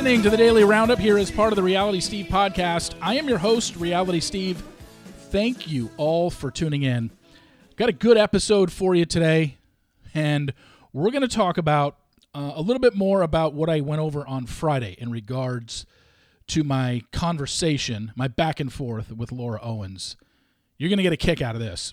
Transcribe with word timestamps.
listening 0.00 0.22
to 0.22 0.30
the 0.30 0.36
Daily 0.38 0.64
Roundup 0.64 0.98
here 0.98 1.18
as 1.18 1.30
part 1.30 1.52
of 1.52 1.56
the 1.56 1.62
Reality 1.62 2.00
Steve 2.00 2.28
podcast. 2.28 2.94
I 3.02 3.16
am 3.16 3.28
your 3.28 3.36
host, 3.36 3.76
Reality 3.76 4.20
Steve. 4.20 4.62
Thank 5.28 5.68
you 5.68 5.90
all 5.98 6.30
for 6.30 6.50
tuning 6.50 6.84
in. 6.84 7.10
Got 7.76 7.90
a 7.90 7.92
good 7.92 8.16
episode 8.16 8.72
for 8.72 8.94
you 8.94 9.04
today, 9.04 9.58
and 10.14 10.54
we're 10.94 11.10
going 11.10 11.20
to 11.20 11.28
talk 11.28 11.58
about 11.58 11.98
uh, 12.34 12.52
a 12.54 12.62
little 12.62 12.80
bit 12.80 12.94
more 12.94 13.20
about 13.20 13.52
what 13.52 13.68
I 13.68 13.82
went 13.82 14.00
over 14.00 14.26
on 14.26 14.46
Friday 14.46 14.96
in 14.96 15.10
regards 15.10 15.84
to 16.46 16.64
my 16.64 17.02
conversation, 17.12 18.12
my 18.16 18.26
back 18.26 18.58
and 18.58 18.72
forth 18.72 19.12
with 19.12 19.30
Laura 19.30 19.60
Owens. 19.62 20.16
You're 20.78 20.88
going 20.88 20.96
to 20.96 21.02
get 21.02 21.12
a 21.12 21.18
kick 21.18 21.42
out 21.42 21.56
of 21.56 21.60
this. 21.60 21.92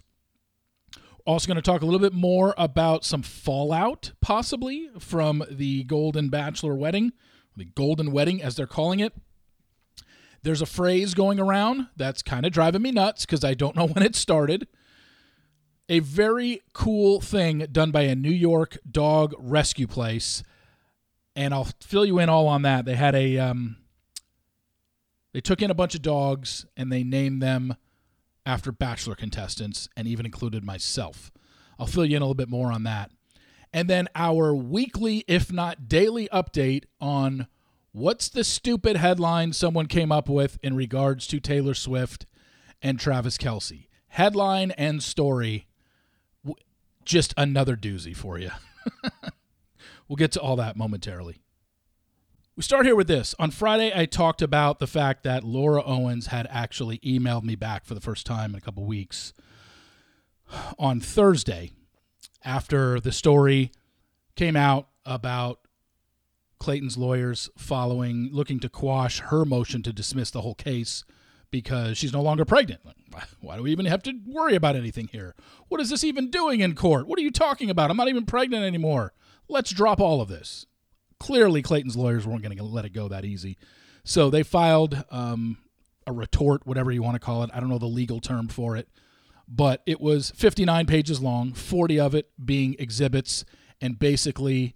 Also, 1.25 1.45
going 1.45 1.57
to 1.57 1.61
talk 1.61 1.81
a 1.81 1.85
little 1.85 1.99
bit 1.99 2.13
more 2.13 2.55
about 2.57 3.03
some 3.03 3.21
fallout, 3.21 4.13
possibly, 4.21 4.89
from 4.97 5.43
the 5.51 5.83
Golden 5.83 6.29
Bachelor 6.29 6.73
wedding, 6.73 7.11
the 7.57 7.65
Golden 7.65 8.11
Wedding, 8.11 8.41
as 8.41 8.55
they're 8.55 8.67
calling 8.67 8.99
it. 8.99 9.13
There's 10.43 10.61
a 10.61 10.67
phrase 10.67 11.13
going 11.13 11.39
around 11.39 11.87
that's 11.97 12.21
kind 12.21 12.45
of 12.45 12.51
driving 12.51 12.81
me 12.81 12.91
nuts 12.91 13.25
because 13.25 13.43
I 13.43 13.53
don't 13.53 13.75
know 13.75 13.87
when 13.93 14.03
it 14.03 14.15
started. 14.15 14.67
A 15.89 15.99
very 15.99 16.61
cool 16.73 17.21
thing 17.21 17.65
done 17.71 17.91
by 17.91 18.03
a 18.03 18.15
New 18.15 18.31
York 18.31 18.77
dog 18.89 19.33
rescue 19.37 19.87
place, 19.87 20.43
and 21.35 21.53
I'll 21.53 21.69
fill 21.81 22.05
you 22.05 22.19
in 22.19 22.29
all 22.29 22.47
on 22.47 22.61
that. 22.63 22.85
They 22.85 22.95
had 22.95 23.15
a, 23.15 23.37
um, 23.37 23.77
they 25.33 25.41
took 25.41 25.61
in 25.61 25.71
a 25.71 25.75
bunch 25.75 25.95
of 25.95 26.01
dogs 26.01 26.65
and 26.75 26.91
they 26.91 27.03
named 27.03 27.41
them 27.41 27.75
after 28.45 28.71
Bachelor 28.71 29.15
contestants 29.15 29.87
and 29.95 30.07
even 30.07 30.25
included 30.25 30.63
myself. 30.63 31.31
I'll 31.79 31.87
fill 31.87 32.05
you 32.05 32.15
in 32.15 32.21
a 32.21 32.25
little 32.25 32.35
bit 32.35 32.49
more 32.49 32.71
on 32.71 32.83
that. 32.83 33.11
And 33.73 33.89
then 33.89 34.07
our 34.15 34.55
weekly, 34.55 35.23
if 35.27 35.51
not 35.51 35.87
daily, 35.87 36.27
update 36.31 36.85
on 36.99 37.47
what's 37.91 38.29
the 38.29 38.43
stupid 38.43 38.97
headline 38.97 39.53
someone 39.53 39.87
came 39.87 40.11
up 40.11 40.29
with 40.29 40.57
in 40.63 40.75
regards 40.75 41.27
to 41.27 41.39
Taylor 41.39 41.73
Swift 41.73 42.25
and 42.81 42.99
Travis 42.99 43.37
Kelce. 43.37 43.87
Headline 44.09 44.71
and 44.71 45.03
story, 45.03 45.67
just 47.03 47.33
another 47.37 47.75
doozy 47.75 48.15
for 48.15 48.39
you. 48.39 48.51
we'll 50.07 50.15
get 50.15 50.31
to 50.33 50.41
all 50.41 50.55
that 50.55 50.77
momentarily. 50.77 51.41
We 52.55 52.63
start 52.63 52.87
here 52.87 52.95
with 52.95 53.07
this. 53.07 53.35
On 53.37 53.51
Friday, 53.51 53.91
I 53.93 54.05
talked 54.05 54.41
about 54.41 54.79
the 54.79 54.87
fact 54.87 55.23
that 55.23 55.43
Laura 55.43 55.83
Owens 55.85 56.27
had 56.27 56.47
actually 56.49 56.97
emailed 56.99 57.43
me 57.43 57.55
back 57.55 57.85
for 57.85 57.93
the 57.93 58.01
first 58.01 58.25
time 58.25 58.51
in 58.51 58.57
a 58.57 58.61
couple 58.61 58.83
weeks. 58.83 59.31
On 60.79 60.99
Thursday, 60.99 61.71
after 62.47 62.99
the 62.99 63.11
story 63.11 63.71
came 64.35 64.55
out 64.55 64.87
about 65.05 65.59
Clayton's 66.59 66.97
lawyers 66.97 67.49
following, 67.57 68.29
looking 68.31 68.59
to 68.61 68.69
quash 68.69 69.19
her 69.19 69.45
motion 69.45 69.83
to 69.83 69.93
dismiss 69.93 70.31
the 70.31 70.41
whole 70.41 70.55
case 70.55 71.03
because 71.51 71.97
she's 71.97 72.13
no 72.13 72.21
longer 72.21 72.45
pregnant. 72.45 72.81
Why 73.41 73.57
do 73.57 73.63
we 73.63 73.71
even 73.71 73.85
have 73.85 74.01
to 74.03 74.13
worry 74.25 74.55
about 74.55 74.75
anything 74.75 75.09
here? 75.11 75.35
What 75.67 75.81
is 75.81 75.89
this 75.89 76.03
even 76.03 76.31
doing 76.31 76.61
in 76.61 76.73
court? 76.73 77.07
What 77.07 77.19
are 77.19 77.23
you 77.23 77.31
talking 77.31 77.69
about? 77.69 77.91
I'm 77.91 77.97
not 77.97 78.09
even 78.09 78.25
pregnant 78.25 78.63
anymore. 78.63 79.13
Let's 79.47 79.71
drop 79.71 79.99
all 79.99 80.21
of 80.21 80.29
this 80.29 80.65
clearly 81.19 81.61
Clayton's 81.61 81.97
lawyers 81.97 82.25
weren't 82.25 82.43
going 82.43 82.57
to 82.57 82.63
let 82.63 82.85
it 82.85 82.93
go 82.93 83.07
that 83.07 83.25
easy. 83.25 83.57
So 84.03 84.29
they 84.29 84.43
filed 84.43 85.03
um, 85.11 85.57
a 86.05 86.13
retort, 86.13 86.65
whatever 86.65 86.91
you 86.91 87.03
want 87.03 87.15
to 87.15 87.19
call 87.19 87.43
it. 87.43 87.49
I 87.53 87.59
don't 87.59 87.69
know 87.69 87.79
the 87.79 87.85
legal 87.85 88.19
term 88.19 88.47
for 88.47 88.77
it, 88.77 88.87
but 89.47 89.81
it 89.85 90.01
was 90.01 90.31
59 90.31 90.85
pages 90.85 91.21
long, 91.21 91.53
40 91.53 91.99
of 91.99 92.15
it 92.15 92.29
being 92.43 92.75
exhibits 92.79 93.45
and 93.79 93.97
basically 93.97 94.75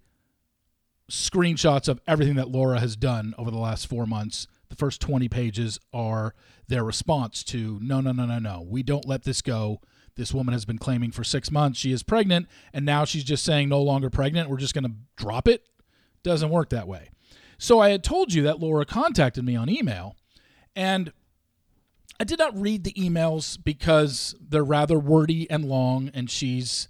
screenshots 1.10 1.88
of 1.88 2.00
everything 2.06 2.36
that 2.36 2.48
Laura 2.48 2.80
has 2.80 2.96
done 2.96 3.34
over 3.36 3.50
the 3.50 3.58
last 3.58 3.86
four 3.86 4.06
months. 4.06 4.46
The 4.70 4.76
first 4.76 5.00
20 5.02 5.28
pages 5.28 5.78
are 5.92 6.34
their 6.68 6.84
response 6.84 7.44
to 7.44 7.78
no, 7.82 8.00
no, 8.00 8.12
no, 8.12 8.24
no, 8.24 8.38
no. 8.38 8.66
We 8.66 8.82
don't 8.82 9.06
let 9.06 9.24
this 9.24 9.42
go. 9.42 9.80
This 10.16 10.32
woman 10.32 10.52
has 10.52 10.64
been 10.64 10.78
claiming 10.78 11.10
for 11.10 11.24
six 11.24 11.50
months 11.50 11.78
she 11.78 11.92
is 11.92 12.02
pregnant, 12.02 12.48
and 12.72 12.86
now 12.86 13.04
she's 13.04 13.24
just 13.24 13.44
saying 13.44 13.68
no 13.68 13.82
longer 13.82 14.08
pregnant. 14.08 14.48
We're 14.48 14.56
just 14.56 14.74
going 14.74 14.84
to 14.84 14.94
drop 15.16 15.48
it. 15.48 15.66
Doesn't 16.22 16.50
work 16.50 16.70
that 16.70 16.88
way. 16.88 17.10
So 17.58 17.80
I 17.80 17.90
had 17.90 18.02
told 18.02 18.32
you 18.32 18.42
that 18.42 18.60
Laura 18.60 18.86
contacted 18.86 19.44
me 19.44 19.54
on 19.54 19.68
email, 19.68 20.16
and 20.74 21.12
I 22.20 22.24
did 22.24 22.38
not 22.38 22.58
read 22.58 22.84
the 22.84 22.92
emails 22.92 23.58
because 23.62 24.34
they're 24.40 24.64
rather 24.64 24.98
wordy 24.98 25.50
and 25.50 25.64
long, 25.64 26.10
and 26.14 26.30
she's, 26.30 26.88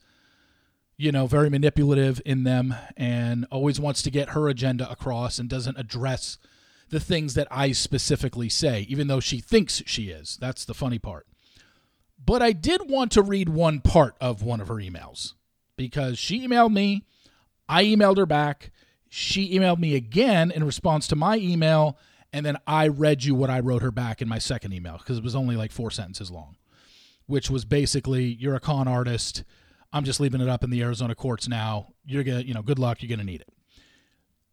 you 0.96 1.10
know, 1.10 1.26
very 1.26 1.48
manipulative 1.48 2.20
in 2.26 2.44
them 2.44 2.74
and 2.96 3.46
always 3.50 3.80
wants 3.80 4.02
to 4.02 4.10
get 4.10 4.30
her 4.30 4.48
agenda 4.48 4.90
across 4.90 5.38
and 5.38 5.48
doesn't 5.48 5.78
address 5.78 6.38
the 6.90 7.00
things 7.00 7.34
that 7.34 7.48
I 7.50 7.72
specifically 7.72 8.50
say, 8.50 8.86
even 8.88 9.06
though 9.06 9.20
she 9.20 9.40
thinks 9.40 9.82
she 9.86 10.10
is. 10.10 10.36
That's 10.40 10.66
the 10.66 10.74
funny 10.74 10.98
part. 10.98 11.26
But 12.24 12.42
I 12.42 12.52
did 12.52 12.88
want 12.88 13.10
to 13.12 13.22
read 13.22 13.48
one 13.48 13.80
part 13.80 14.14
of 14.20 14.42
one 14.42 14.60
of 14.60 14.68
her 14.68 14.74
emails 14.74 15.32
because 15.76 16.18
she 16.18 16.46
emailed 16.46 16.72
me, 16.72 17.04
I 17.68 17.84
emailed 17.84 18.18
her 18.18 18.26
back, 18.26 18.70
she 19.08 19.58
emailed 19.58 19.78
me 19.78 19.94
again 19.94 20.50
in 20.50 20.64
response 20.64 21.08
to 21.08 21.16
my 21.16 21.36
email, 21.36 21.98
and 22.32 22.44
then 22.44 22.56
I 22.66 22.88
read 22.88 23.24
you 23.24 23.34
what 23.34 23.50
I 23.50 23.60
wrote 23.60 23.82
her 23.82 23.90
back 23.90 24.22
in 24.22 24.28
my 24.28 24.38
second 24.38 24.72
email 24.72 24.98
because 24.98 25.18
it 25.18 25.24
was 25.24 25.34
only 25.34 25.56
like 25.56 25.72
four 25.72 25.90
sentences 25.90 26.30
long, 26.30 26.56
which 27.26 27.50
was 27.50 27.64
basically, 27.64 28.24
"You're 28.24 28.54
a 28.54 28.60
con 28.60 28.88
artist. 28.88 29.44
I'm 29.92 30.04
just 30.04 30.20
leaving 30.20 30.40
it 30.40 30.48
up 30.48 30.64
in 30.64 30.70
the 30.70 30.82
Arizona 30.82 31.14
courts 31.14 31.48
now. 31.48 31.92
You're 32.04 32.24
gonna, 32.24 32.40
you 32.40 32.54
know, 32.54 32.62
good 32.62 32.78
luck. 32.78 33.02
You're 33.02 33.10
gonna 33.10 33.24
need 33.24 33.40
it." 33.42 33.52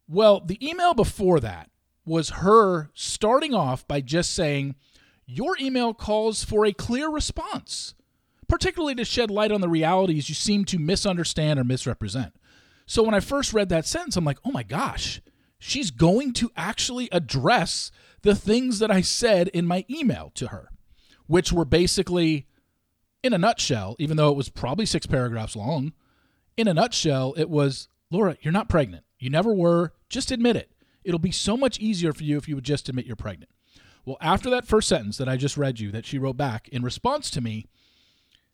Well, 0.08 0.42
the 0.42 0.64
email 0.68 0.94
before 0.94 1.40
that 1.40 1.70
was 2.06 2.30
her 2.30 2.90
starting 2.94 3.54
off 3.54 3.88
by 3.88 4.02
just 4.02 4.32
saying, 4.32 4.76
"Your 5.26 5.56
email 5.60 5.94
calls 5.94 6.44
for 6.44 6.66
a 6.66 6.74
clear 6.74 7.10
response." 7.10 7.94
Particularly 8.48 8.96
to 8.96 9.06
shed 9.06 9.30
light 9.30 9.52
on 9.52 9.62
the 9.62 9.70
realities 9.70 10.28
you 10.28 10.34
seem 10.34 10.66
to 10.66 10.80
misunderstand 10.80 11.60
or 11.60 11.64
misrepresent. 11.64 12.34
So 12.88 13.04
when 13.04 13.14
I 13.14 13.20
first 13.20 13.54
read 13.54 13.70
that 13.70 13.86
sentence, 13.86 14.18
I'm 14.18 14.26
like, 14.26 14.40
oh 14.44 14.52
my 14.52 14.64
gosh, 14.64 15.22
she's 15.60 15.92
going 15.92 16.34
to 16.34 16.52
actually 16.56 17.10
address 17.12 17.92
the 18.22 18.36
things 18.36 18.80
that 18.80 18.92
I 18.92 19.02
said 19.02 19.48
in 19.50 19.68
my 19.68 19.86
email 19.90 20.32
to 20.36 20.48
her, 20.48 20.70
which 21.28 21.52
were 21.52 21.66
basically, 21.66 22.48
in 23.24 23.34
a 23.34 23.38
nutshell, 23.38 23.96
even 24.00 24.18
though 24.18 24.30
it 24.30 24.38
was 24.38 24.50
probably 24.50 24.86
six 24.86 25.06
paragraphs 25.06 25.56
long, 25.56 25.94
in 26.58 26.68
a 26.68 26.74
nutshell, 26.74 27.34
it 27.38 27.50
was 27.50 27.88
Laura, 28.12 28.38
you're 28.42 28.52
not 28.52 28.70
pregnant. 28.70 29.04
You 29.20 29.30
never 29.30 29.54
were. 29.54 29.94
Just 30.10 30.32
admit 30.32 30.56
it. 30.56 30.72
It'll 31.04 31.20
be 31.20 31.32
so 31.32 31.56
much 31.56 31.80
easier 31.80 32.12
for 32.12 32.24
you 32.24 32.38
if 32.38 32.48
you 32.48 32.56
would 32.56 32.64
just 32.64 32.90
admit 32.90 33.06
you're 33.06 33.16
pregnant. 33.16 33.52
Well, 34.06 34.18
after 34.22 34.50
that 34.50 34.66
first 34.66 34.88
sentence 34.88 35.18
that 35.18 35.30
I 35.30 35.38
just 35.38 35.58
read 35.58 35.80
you 35.80 35.92
that 35.92 36.06
she 36.06 36.18
wrote 36.18 36.38
back 36.38 36.68
in 36.70 36.84
response 36.84 37.30
to 37.32 37.42
me, 37.42 37.68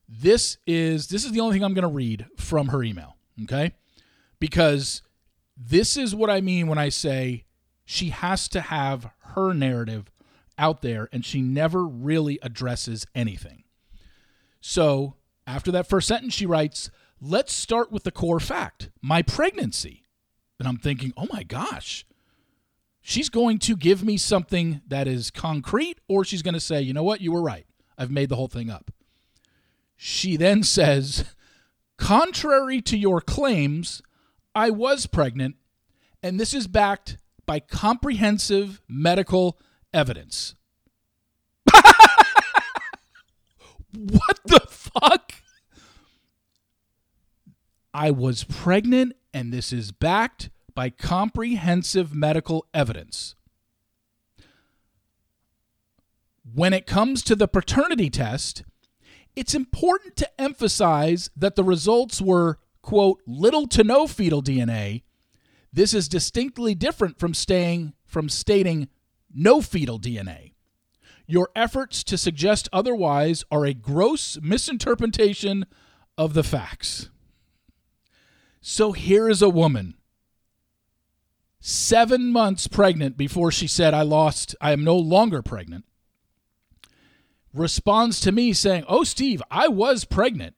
this 0.08 0.58
is 0.68 1.08
this 1.08 1.24
is 1.24 1.32
the 1.32 1.40
only 1.40 1.56
thing 1.56 1.64
I'm 1.64 1.74
going 1.74 1.84
to 1.84 1.88
read 1.88 2.28
from 2.38 2.68
her 2.68 2.84
email, 2.84 3.16
okay? 3.44 3.72
because 4.40 5.02
this 5.58 5.98
is 5.98 6.14
what 6.14 6.30
I 6.30 6.42
mean 6.42 6.68
when 6.68 6.78
I 6.78 6.90
say 6.90 7.46
she 7.86 8.10
has 8.10 8.48
to 8.50 8.62
have 8.62 9.10
her 9.34 9.54
narrative 9.54 10.12
out 10.58 10.82
there 10.82 11.10
and 11.12 11.26
she 11.26 11.42
never 11.42 11.86
really 11.86 12.40
addresses 12.42 13.06
anything. 13.14 13.64
So, 14.62 15.16
after 15.48 15.72
that 15.72 15.88
first 15.88 16.08
sentence, 16.08 16.34
she 16.34 16.46
writes, 16.46 16.90
Let's 17.22 17.54
start 17.54 17.92
with 17.92 18.04
the 18.04 18.12
core 18.12 18.40
fact 18.40 18.90
my 19.02 19.22
pregnancy. 19.22 20.06
And 20.60 20.68
I'm 20.68 20.78
thinking, 20.78 21.14
oh 21.18 21.28
my 21.32 21.44
gosh, 21.44 22.06
she's 23.02 23.30
going 23.30 23.60
to 23.60 23.76
give 23.76 24.04
me 24.04 24.18
something 24.18 24.82
that 24.88 25.08
is 25.08 25.32
concrete, 25.32 26.00
or 26.08 26.24
she's 26.24 26.42
going 26.42 26.54
to 26.54 26.60
say, 26.60 26.82
you 26.82 26.94
know 26.94 27.04
what, 27.04 27.22
you 27.22 27.32
were 27.32 27.42
right. 27.42 27.66
I've 27.98 28.12
made 28.12 28.30
the 28.30 28.36
whole 28.36 28.48
thing 28.48 28.70
up. 28.70 28.92
She 29.98 30.38
then 30.38 30.64
says, 30.64 31.26
contrary 31.98 32.82
to 32.82 32.98
your 32.98 33.22
claims, 33.22 34.02
I 34.56 34.70
was 34.70 35.06
pregnant, 35.06 35.58
and 36.24 36.40
this 36.40 36.54
is 36.54 36.68
backed 36.68 37.18
by 37.46 37.60
comprehensive 37.60 38.82
medical 38.88 39.60
evidence. 39.94 40.56
what 41.74 41.84
the 44.46 44.62
fuck? 44.70 45.34
I 47.94 48.12
was 48.12 48.46
pregnant, 48.46 49.18
and 49.34 49.52
this 49.52 49.74
is 49.74 49.92
backed 49.92 50.50
by 50.74 50.90
comprehensive 50.90 52.16
medical 52.16 52.66
evidence. 52.74 53.36
When 56.54 56.74
it 56.74 56.86
comes 56.86 57.24
to 57.24 57.36
the 57.36 57.48
paternity 57.48 58.10
test, 58.10 58.64
it's 59.36 59.54
important 59.54 60.16
to 60.18 60.42
emphasize 60.42 61.30
that 61.36 61.56
the 61.56 61.64
results 61.64 62.22
were 62.22 62.60
quote, 62.86 63.20
little 63.26 63.66
to 63.68 63.84
no 63.84 64.06
fetal 64.06 64.44
DNA, 64.44 65.02
this 65.74 65.92
is 65.92 66.08
distinctly 66.08 66.76
different 66.76 67.18
from 67.18 67.34
staying 67.34 67.94
from 68.06 68.30
stating 68.30 68.88
no 69.34 69.60
fetal 69.60 70.00
DNA. 70.00 70.54
Your 71.26 71.50
efforts 71.56 72.04
to 72.04 72.16
suggest 72.16 72.70
otherwise 72.72 73.44
are 73.50 73.66
a 73.66 73.74
gross 73.74 74.38
misinterpretation 74.40 75.66
of 76.16 76.36
the 76.36 76.44
facts. 76.44 77.10
So 78.62 78.92
here 78.92 79.28
is 79.28 79.42
a 79.42 79.50
woman 79.50 79.96
seven 81.60 82.32
months 82.32 82.68
pregnant 82.68 83.18
before 83.18 83.52
she 83.52 83.66
said, 83.66 83.96
I 83.96 84.04
lost, 84.04 84.56
I 84.62 84.72
am 84.74 84.84
no 84.84 84.96
longer 84.96 85.42
pregnant, 85.42 85.86
responds 87.52 88.20
to 88.20 88.32
me 88.32 88.54
saying, 88.54 88.86
Oh, 88.88 89.04
Steve, 89.04 89.42
I 89.50 89.70
was 89.70 90.06
pregnant. 90.06 90.56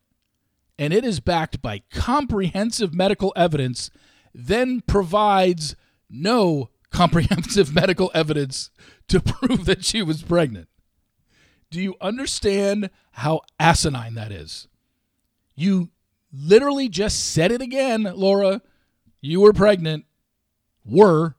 And 0.79 0.93
it 0.93 1.03
is 1.03 1.19
backed 1.19 1.61
by 1.61 1.81
comprehensive 1.91 2.93
medical 2.93 3.33
evidence, 3.35 3.89
then 4.33 4.81
provides 4.81 5.75
no 6.09 6.69
comprehensive 6.91 7.73
medical 7.73 8.11
evidence 8.13 8.69
to 9.07 9.19
prove 9.21 9.65
that 9.65 9.83
she 9.83 10.01
was 10.01 10.21
pregnant. 10.21 10.67
Do 11.69 11.81
you 11.81 11.95
understand 11.99 12.89
how 13.11 13.41
asinine 13.59 14.13
that 14.15 14.31
is? 14.31 14.67
You 15.55 15.89
literally 16.31 16.87
just 16.87 17.31
said 17.33 17.51
it 17.51 17.61
again, 17.61 18.03
Laura. 18.03 18.61
You 19.19 19.41
were 19.41 19.53
pregnant, 19.53 20.05
were, 20.85 21.35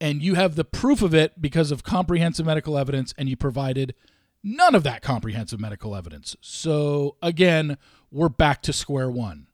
and 0.00 0.22
you 0.22 0.34
have 0.34 0.54
the 0.54 0.64
proof 0.64 1.02
of 1.02 1.14
it 1.14 1.40
because 1.40 1.72
of 1.72 1.82
comprehensive 1.82 2.46
medical 2.46 2.78
evidence, 2.78 3.14
and 3.18 3.28
you 3.28 3.36
provided 3.36 3.94
none 4.42 4.74
of 4.74 4.82
that 4.84 5.02
comprehensive 5.02 5.60
medical 5.60 5.94
evidence. 5.94 6.36
So, 6.40 7.16
again, 7.22 7.78
we're 8.10 8.28
back 8.28 8.62
to 8.62 8.72
square 8.72 9.10
one. 9.10 9.46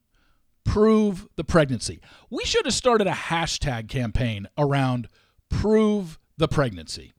Prove 0.65 1.29
the 1.37 1.45
pregnancy. 1.45 2.01
We 2.31 2.45
should 2.45 2.65
have 2.65 2.75
started 2.75 3.07
a 3.07 3.13
hashtag 3.13 3.89
campaign 3.89 4.49
around 4.57 5.09
prove 5.51 6.19
the 6.37 6.49
pregnancy. 6.49 7.13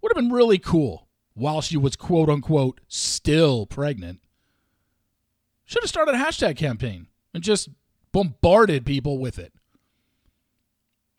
Would 0.00 0.12
have 0.14 0.22
been 0.22 0.32
really 0.32 0.58
cool 0.58 1.08
while 1.34 1.60
she 1.60 1.76
was 1.76 1.96
quote 1.96 2.28
unquote 2.28 2.80
still 2.88 3.66
pregnant. 3.66 4.20
Should 5.64 5.82
have 5.82 5.90
started 5.90 6.14
a 6.14 6.18
hashtag 6.18 6.56
campaign 6.56 7.08
and 7.32 7.42
just 7.42 7.68
bombarded 8.12 8.86
people 8.86 9.18
with 9.18 9.38
it. 9.38 9.52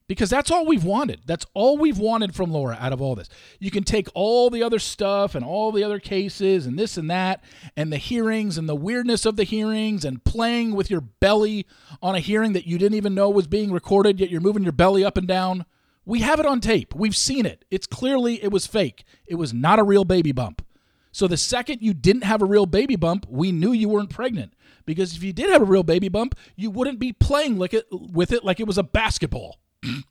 Because 0.07 0.29
that's 0.29 0.51
all 0.51 0.67
we've 0.67 0.83
wanted. 0.83 1.21
That's 1.25 1.47
all 1.55 1.77
we've 1.77 1.97
wanted 1.97 2.35
from 2.35 2.51
Laura 2.51 2.77
out 2.79 2.93
of 2.93 3.01
all 3.01 3.15
this. 3.15 3.27
You 3.59 3.71
can 3.71 3.83
take 3.83 4.07
all 4.13 4.51
the 4.51 4.61
other 4.61 4.77
stuff 4.77 5.33
and 5.33 5.43
all 5.43 5.71
the 5.71 5.83
other 5.83 5.99
cases 5.99 6.67
and 6.67 6.77
this 6.77 6.95
and 6.95 7.09
that 7.09 7.43
and 7.75 7.91
the 7.91 7.97
hearings 7.97 8.57
and 8.57 8.69
the 8.69 8.75
weirdness 8.75 9.25
of 9.25 9.35
the 9.35 9.43
hearings 9.43 10.05
and 10.05 10.23
playing 10.23 10.75
with 10.75 10.91
your 10.91 11.01
belly 11.01 11.65
on 12.03 12.13
a 12.13 12.19
hearing 12.19 12.53
that 12.53 12.67
you 12.67 12.77
didn't 12.77 12.97
even 12.97 13.15
know 13.15 13.31
was 13.31 13.47
being 13.47 13.71
recorded, 13.71 14.19
yet 14.19 14.29
you're 14.29 14.41
moving 14.41 14.63
your 14.63 14.73
belly 14.73 15.03
up 15.03 15.17
and 15.17 15.27
down. 15.27 15.65
We 16.05 16.21
have 16.21 16.39
it 16.39 16.45
on 16.45 16.61
tape. 16.61 16.93
We've 16.93 17.15
seen 17.15 17.47
it. 17.47 17.65
It's 17.71 17.87
clearly 17.87 18.43
it 18.43 18.51
was 18.51 18.67
fake. 18.67 19.05
It 19.25 19.35
was 19.35 19.55
not 19.55 19.79
a 19.79 19.83
real 19.83 20.05
baby 20.05 20.31
bump. 20.31 20.63
So 21.11 21.27
the 21.27 21.37
second 21.37 21.81
you 21.81 21.95
didn't 21.95 22.25
have 22.25 22.43
a 22.43 22.45
real 22.45 22.67
baby 22.67 22.95
bump, 22.95 23.25
we 23.27 23.51
knew 23.51 23.71
you 23.71 23.89
weren't 23.89 24.11
pregnant. 24.11 24.53
Because 24.85 25.15
if 25.15 25.23
you 25.23 25.33
did 25.33 25.49
have 25.49 25.63
a 25.63 25.65
real 25.65 25.81
baby 25.81 26.09
bump, 26.09 26.35
you 26.55 26.69
wouldn't 26.69 26.99
be 26.99 27.11
playing 27.11 27.57
like 27.57 27.73
it, 27.73 27.87
with 27.89 28.31
it 28.31 28.43
like 28.43 28.59
it 28.59 28.67
was 28.67 28.77
a 28.77 28.83
basketball. 28.83 29.57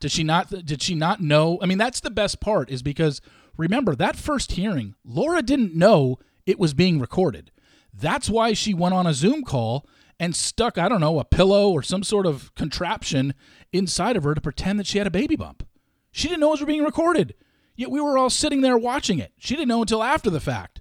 did 0.00 0.10
she 0.10 0.24
not 0.24 0.50
did 0.64 0.82
she 0.82 0.94
not 0.94 1.20
know? 1.20 1.58
I 1.62 1.66
mean, 1.66 1.78
that's 1.78 2.00
the 2.00 2.10
best 2.10 2.40
part 2.40 2.70
is 2.70 2.82
because 2.82 3.20
remember 3.56 3.94
that 3.94 4.16
first 4.16 4.52
hearing, 4.52 4.94
Laura 5.04 5.42
didn't 5.42 5.74
know 5.74 6.18
it 6.44 6.58
was 6.58 6.74
being 6.74 6.98
recorded. 6.98 7.50
That's 7.92 8.28
why 8.28 8.52
she 8.52 8.74
went 8.74 8.94
on 8.94 9.06
a 9.06 9.14
Zoom 9.14 9.42
call 9.42 9.86
and 10.18 10.34
stuck, 10.34 10.78
I 10.78 10.88
don't 10.88 11.00
know, 11.00 11.18
a 11.18 11.24
pillow 11.24 11.70
or 11.70 11.82
some 11.82 12.02
sort 12.02 12.26
of 12.26 12.54
contraption 12.54 13.34
inside 13.72 14.16
of 14.16 14.24
her 14.24 14.34
to 14.34 14.40
pretend 14.40 14.78
that 14.78 14.86
she 14.86 14.98
had 14.98 15.06
a 15.06 15.10
baby 15.10 15.36
bump. 15.36 15.66
She 16.10 16.28
didn't 16.28 16.40
know 16.40 16.48
it 16.48 16.60
was 16.60 16.66
being 16.66 16.84
recorded. 16.84 17.34
Yet 17.74 17.90
we 17.90 18.00
were 18.00 18.16
all 18.16 18.30
sitting 18.30 18.62
there 18.62 18.78
watching 18.78 19.18
it. 19.18 19.32
She 19.38 19.54
didn't 19.54 19.68
know 19.68 19.82
until 19.82 20.02
after 20.02 20.30
the 20.30 20.40
fact. 20.40 20.80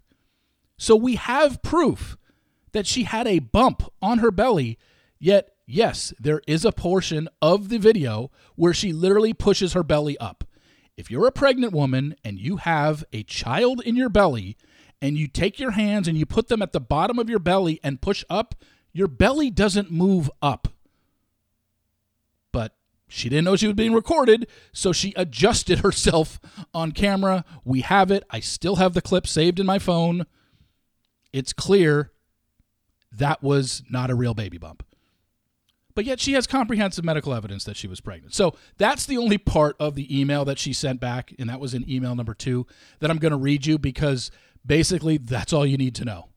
So 0.78 0.96
we 0.96 1.16
have 1.16 1.62
proof 1.62 2.18
that 2.72 2.88
she 2.88 3.04
had 3.04 3.28
a 3.28 3.40
bump 3.40 3.84
on 4.02 4.20
her 4.20 4.32
belly, 4.32 4.78
yet 5.20 5.55
yes, 5.66 6.14
there 6.20 6.42
is 6.48 6.66
a 6.66 6.72
portion 6.72 7.30
of 7.42 7.70
the 7.70 7.78
video 7.78 8.32
where 8.56 8.74
she 8.74 8.94
literally 8.94 9.34
pushes 9.34 9.74
her 9.74 9.84
belly 9.84 10.18
up. 10.18 10.44
If 10.98 11.12
you're 11.12 11.28
a 11.28 11.32
pregnant 11.32 11.74
woman 11.74 12.16
and 12.24 12.40
you 12.40 12.58
have 12.58 13.04
a 13.12 13.24
child 13.24 13.82
in 13.82 13.96
your 13.96 14.10
belly 14.10 14.58
and 15.02 15.18
you 15.18 15.28
take 15.28 15.60
your 15.60 15.72
hands 15.72 16.08
and 16.08 16.18
you 16.18 16.26
put 16.26 16.48
them 16.48 16.62
at 16.62 16.72
the 16.72 16.80
bottom 16.80 17.20
of 17.20 17.30
your 17.30 17.40
belly 17.40 17.80
and 17.84 18.02
push 18.02 18.24
up, 18.30 18.56
your 18.94 19.08
belly 19.08 19.50
doesn't 19.50 19.92
move 19.92 20.32
up. 20.42 20.70
But 22.54 22.76
she 23.10 23.28
didn't 23.28 23.44
know 23.44 23.58
she 23.58 23.68
was 23.68 23.76
being 23.76 23.94
recorded, 23.94 24.48
so 24.72 24.94
she 24.94 25.14
adjusted 25.18 25.80
herself 25.84 26.40
on 26.74 26.94
camera. 26.94 27.44
We 27.66 27.82
have 27.82 28.10
it. 28.10 28.24
I 28.30 28.40
still 28.40 28.78
have 28.78 28.94
the 28.94 29.02
clip 29.02 29.28
saved 29.28 29.60
in 29.60 29.66
my 29.66 29.80
phone. 29.80 30.26
It's 31.34 31.52
clear 31.52 32.12
that 33.12 33.44
was 33.44 33.84
not 33.90 34.10
a 34.10 34.16
real 34.16 34.34
baby 34.34 34.58
bump 34.58 34.84
but 35.96 36.06
yet 36.06 36.20
she 36.20 36.34
has 36.34 36.46
comprehensive 36.46 37.06
medical 37.06 37.34
evidence 37.34 37.64
that 37.64 37.78
she 37.78 37.88
was 37.88 38.02
pregnant. 38.02 38.34
So 38.34 38.56
that's 38.78 39.06
the 39.06 39.18
only 39.18 39.38
part 39.38 39.76
of 39.80 39.96
the 39.96 40.20
email 40.20 40.46
that 40.46 40.60
she 40.60 40.74
sent 40.74 41.00
back, 41.00 41.34
and 41.40 41.50
that 41.50 41.60
was 41.60 41.74
in 41.74 41.90
email 41.90 42.16
number 42.16 42.34
two 42.34 42.68
that 43.00 43.10
I'm 43.10 43.18
going 43.18 43.32
to 43.32 43.38
read 43.38 43.66
you 43.66 43.80
because 43.80 44.30
basically 44.66 45.18
that's 45.18 45.54
all 45.54 45.66
you 45.66 45.78
need 45.78 45.96
to 45.96 46.06
know. 46.06 46.30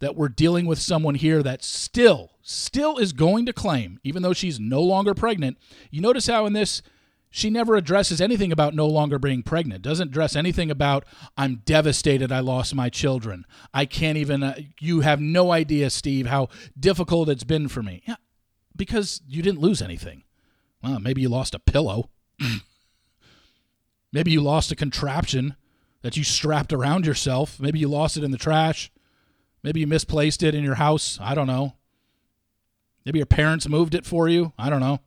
That 0.00 0.16
we're 0.16 0.28
dealing 0.28 0.66
with 0.66 0.80
someone 0.80 1.14
here 1.14 1.42
that 1.42 1.62
still, 1.62 2.32
still 2.42 2.98
is 2.98 3.12
going 3.12 3.46
to 3.46 3.52
claim, 3.52 4.00
even 4.02 4.22
though 4.22 4.32
she's 4.32 4.58
no 4.58 4.82
longer 4.82 5.14
pregnant. 5.14 5.56
You 5.90 6.00
notice 6.00 6.26
how 6.26 6.46
in 6.46 6.52
this, 6.52 6.82
she 7.30 7.50
never 7.50 7.74
addresses 7.74 8.20
anything 8.20 8.52
about 8.52 8.74
no 8.74 8.86
longer 8.86 9.18
being 9.18 9.42
pregnant, 9.42 9.82
doesn't 9.82 10.08
address 10.08 10.36
anything 10.36 10.70
about, 10.70 11.04
I'm 11.36 11.62
devastated 11.64 12.30
I 12.30 12.40
lost 12.40 12.74
my 12.74 12.88
children. 12.88 13.44
I 13.72 13.86
can't 13.86 14.16
even, 14.16 14.42
uh, 14.42 14.58
you 14.80 15.00
have 15.00 15.20
no 15.20 15.50
idea, 15.50 15.90
Steve, 15.90 16.26
how 16.26 16.48
difficult 16.78 17.28
it's 17.28 17.44
been 17.44 17.66
for 17.68 17.82
me. 17.82 18.02
Yeah, 18.06 18.16
because 18.76 19.22
you 19.26 19.42
didn't 19.42 19.60
lose 19.60 19.82
anything. 19.82 20.24
Well, 20.82 21.00
maybe 21.00 21.22
you 21.22 21.28
lost 21.28 21.54
a 21.54 21.58
pillow. 21.58 22.10
maybe 24.12 24.30
you 24.30 24.40
lost 24.40 24.70
a 24.72 24.76
contraption 24.76 25.56
that 26.02 26.16
you 26.16 26.24
strapped 26.24 26.72
around 26.72 27.06
yourself. 27.06 27.58
Maybe 27.58 27.78
you 27.78 27.88
lost 27.88 28.16
it 28.16 28.24
in 28.24 28.30
the 28.30 28.38
trash. 28.38 28.90
Maybe 29.62 29.80
you 29.80 29.86
misplaced 29.86 30.42
it 30.42 30.54
in 30.54 30.62
your 30.62 30.74
house. 30.74 31.18
I 31.20 31.34
don't 31.34 31.46
know. 31.46 31.76
Maybe 33.04 33.18
your 33.18 33.26
parents 33.26 33.68
moved 33.68 33.94
it 33.94 34.04
for 34.04 34.28
you. 34.28 34.52
I 34.58 34.68
don't 34.68 34.80
know. 34.80 35.00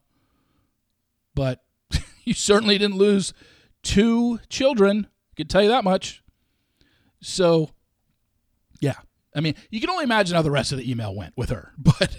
But 1.35 1.63
you 2.23 2.33
certainly 2.33 2.77
didn't 2.77 2.97
lose 2.97 3.33
two 3.83 4.39
children. 4.49 5.07
I 5.31 5.35
can 5.35 5.47
tell 5.47 5.61
you 5.61 5.69
that 5.69 5.83
much. 5.83 6.23
So, 7.21 7.69
yeah. 8.79 8.95
I 9.35 9.41
mean, 9.41 9.53
you 9.69 9.79
can 9.79 9.89
only 9.91 10.03
imagine 10.03 10.35
how 10.35 10.41
the 10.41 10.51
rest 10.51 10.71
of 10.71 10.79
the 10.79 10.89
email 10.89 11.15
went 11.15 11.33
with 11.37 11.49
her. 11.49 11.73
But 11.99 12.17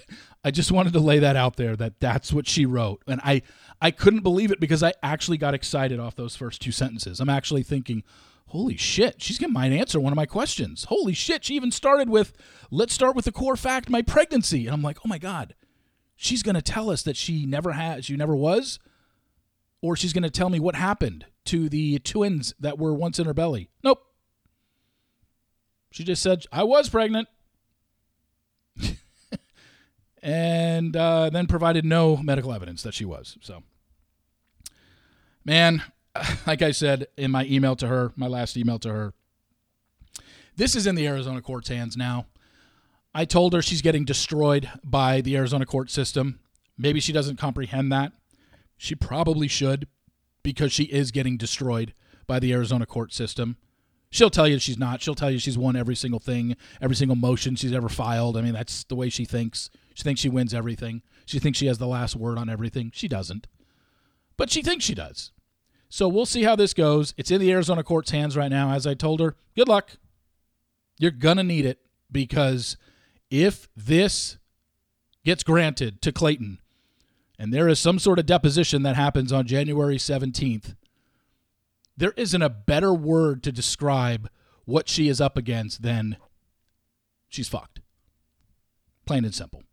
I 0.49 0.51
just 0.51 0.73
wanted 0.73 0.95
to 0.95 1.01
lay 1.01 1.19
that 1.19 1.37
out 1.37 1.57
there 1.57 1.77
that 1.77 2.01
that's 2.01 2.33
what 2.33 2.49
she 2.49 2.65
wrote. 2.65 3.03
And 3.07 3.21
I 3.23 3.43
I 3.83 3.91
couldn't 3.91 4.23
believe 4.23 4.51
it 4.51 4.59
because 4.59 4.83
I 4.83 4.95
actually 5.03 5.37
got 5.37 5.53
excited 5.53 6.01
off 6.01 6.17
those 6.17 6.37
first 6.37 6.63
two 6.63 6.73
sentences. 6.73 7.21
I'm 7.21 7.29
actually 7.29 7.63
thinking, 7.63 8.03
holy 8.47 8.79
shit, 8.79 9.21
she's 9.21 9.39
going 9.39 9.51
to 9.51 9.53
might 9.53 9.73
answer 9.73 10.01
one 10.01 10.11
of 10.11 10.17
my 10.17 10.25
questions. 10.25 10.85
Holy 10.85 11.13
shit, 11.13 11.45
she 11.45 11.55
even 11.55 11.71
started 11.71 12.09
with, 12.09 12.33
let's 12.71 12.95
start 12.95 13.15
with 13.15 13.27
the 13.27 13.31
core 13.31 13.59
fact, 13.59 13.91
my 13.91 14.01
pregnancy. 14.01 14.67
And 14.67 14.73
I'm 14.73 14.81
like, 14.81 14.97
oh 15.05 15.09
my 15.09 15.19
God, 15.19 15.55
she's 16.17 16.43
going 16.43 16.55
to 16.55 16.63
tell 16.63 16.89
us 16.89 17.03
that 17.03 17.19
she 17.19 17.45
never 17.45 17.73
had, 17.73 18.07
she 18.07 18.17
never 18.17 18.35
was, 18.35 18.79
or 19.83 19.97
she's 19.97 20.15
going 20.15 20.23
to 20.23 20.31
tell 20.31 20.49
me 20.49 20.59
what 20.59 20.77
happened 20.77 21.27
to 21.45 21.69
the 21.69 21.99
twins 21.99 22.55
that 22.59 22.79
were 22.79 22.95
once 22.95 23.19
in 23.19 23.27
her 23.27 23.35
belly. 23.35 23.69
Nope. 23.85 24.03
She 25.91 26.05
just 26.05 26.23
said, 26.23 26.47
I 26.51 26.65
was 26.65 26.89
pregnant 26.89 27.29
and 30.23 30.97
uh, 30.97 31.31
then 31.31 31.47
provided 31.47 31.85
no 31.85 32.17
medical 32.17 32.53
evidence 32.53 32.83
that 32.83 32.95
she 32.95 33.05
was. 33.05 33.37
So, 33.41 33.63
man, 35.45 35.83
like 36.47 36.63
I 36.63 36.71
said 36.71 37.07
in 37.17 37.31
my 37.31 37.45
email 37.45 37.77
to 37.77 37.89
her, 37.89 38.13
my 38.17 38.27
last 38.27 38.57
email 38.57 38.79
to 38.81 38.93
her, 38.93 39.15
this 40.57 40.75
is 40.75 40.87
in 40.87 40.95
the 40.95 41.07
Arizona 41.07 41.41
court's 41.41 41.69
hands 41.69 41.97
now. 41.97 42.27
I 43.15 43.25
told 43.25 43.53
her 43.53 43.63
she's 43.63 43.83
getting 43.83 44.05
destroyed 44.05 44.71
by 44.85 45.21
the 45.21 45.37
Arizona 45.37 45.67
court 45.67 45.91
system. 45.91 46.41
Maybe 46.77 47.01
she 47.01 47.13
doesn't 47.13 47.37
comprehend 47.37 47.91
that. 47.93 48.13
She 48.77 48.95
probably 48.95 49.49
should 49.49 49.89
because 50.43 50.73
she 50.73 50.85
is 50.85 51.11
getting 51.11 51.37
destroyed 51.37 51.95
by 52.27 52.39
the 52.39 52.53
Arizona 52.53 52.87
court 52.87 53.13
system. 53.13 53.57
She'll 54.11 54.31
tell 54.31 54.49
you 54.49 54.59
she's 54.59 54.79
not. 54.79 55.03
She'll 55.03 55.15
tell 55.15 55.31
you 55.31 55.39
she's 55.39 55.59
won 55.59 55.77
every 55.77 55.95
single 55.95 56.21
thing, 56.21 56.57
every 56.81 56.97
single 56.97 57.17
motion 57.17 57.57
she's 57.57 57.73
ever 57.73 57.89
filed. 57.89 58.37
I 58.37 58.43
mean, 58.43 58.55
that's 58.55 58.85
the 58.85 58.97
way 58.97 59.11
she 59.11 59.25
thinks. 59.25 59.71
She 59.99 60.05
thinks 60.05 60.21
she 60.21 60.29
wins 60.29 60.55
everything. 60.55 61.03
She 61.27 61.41
thinks 61.41 61.59
she 61.59 61.67
has 61.67 61.79
the 61.79 61.89
last 61.89 62.15
word 62.15 62.39
on 62.39 62.49
everything. 62.49 62.93
She 62.95 63.09
doesn't. 63.09 63.49
But 64.37 64.49
she 64.49 64.63
thinks 64.63 64.85
she 64.85 64.95
does. 64.95 65.33
So 65.89 66.07
we'll 66.07 66.25
see 66.25 66.45
how 66.45 66.55
this 66.55 66.73
goes. 66.73 67.15
It's 67.17 67.33
in 67.33 67.41
the 67.41 67.51
Arizona 67.51 67.83
court's 67.83 68.13
hands 68.13 68.37
right 68.37 68.49
now. 68.49 68.71
As 68.71 68.87
I 68.87 68.95
told 68.95 69.19
her, 69.19 69.35
good 69.57 69.67
luck. 69.67 69.97
You're 71.01 71.11
going 71.11 71.39
to 71.39 71.43
need 71.43 71.67
it 71.67 71.81
because 72.13 72.77
if 73.29 73.69
this 73.75 74.39
gets 75.25 75.43
granted 75.43 76.01
to 76.03 76.13
Clayton 76.13 76.61
and 77.37 77.53
there 77.53 77.67
is 77.67 77.81
some 77.81 77.99
sort 77.99 78.21
of 78.21 78.27
deposition 78.27 78.85
that 78.85 78.95
happens 78.95 79.33
on 79.33 79.49
January 79.49 79.97
17th, 79.97 80.77
there 81.97 82.15
isn't 82.17 82.43
a 82.43 82.49
better 82.49 82.95
word 82.95 83.43
to 83.43 83.51
describe 83.51 84.31
what 84.65 84.89
she 84.89 85.09
is 85.09 85.21
up 85.21 85.37
against 85.37 85.83
than 85.83 86.19
she's 87.29 87.49
fucked. 87.49 87.81
Plain 89.05 89.25
and 89.25 89.35
simple. 89.35 89.65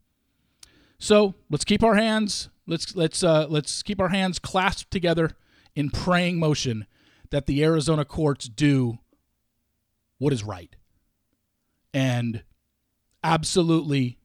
So 1.05 1.35
let's 1.51 1.65
keep 1.65 1.83
our 1.83 1.95
hands 1.95 2.49
Let's 2.67 2.95
let's 2.95 3.23
uh, 3.23 3.45
let's 3.47 3.83
keep 3.83 4.01
our 4.01 4.09
hands 4.09 4.39
clasped 4.39 4.89
together 4.91 5.31
in 5.75 5.89
praying 5.89 6.39
motion 6.39 6.87
that 7.29 7.45
the 7.45 7.63
Arizona 7.63 8.05
courts 8.05 8.47
do 8.47 8.99
what 10.17 10.33
is 10.33 10.43
right 10.43 10.75
and 11.93 12.43
absolutely 13.23 14.17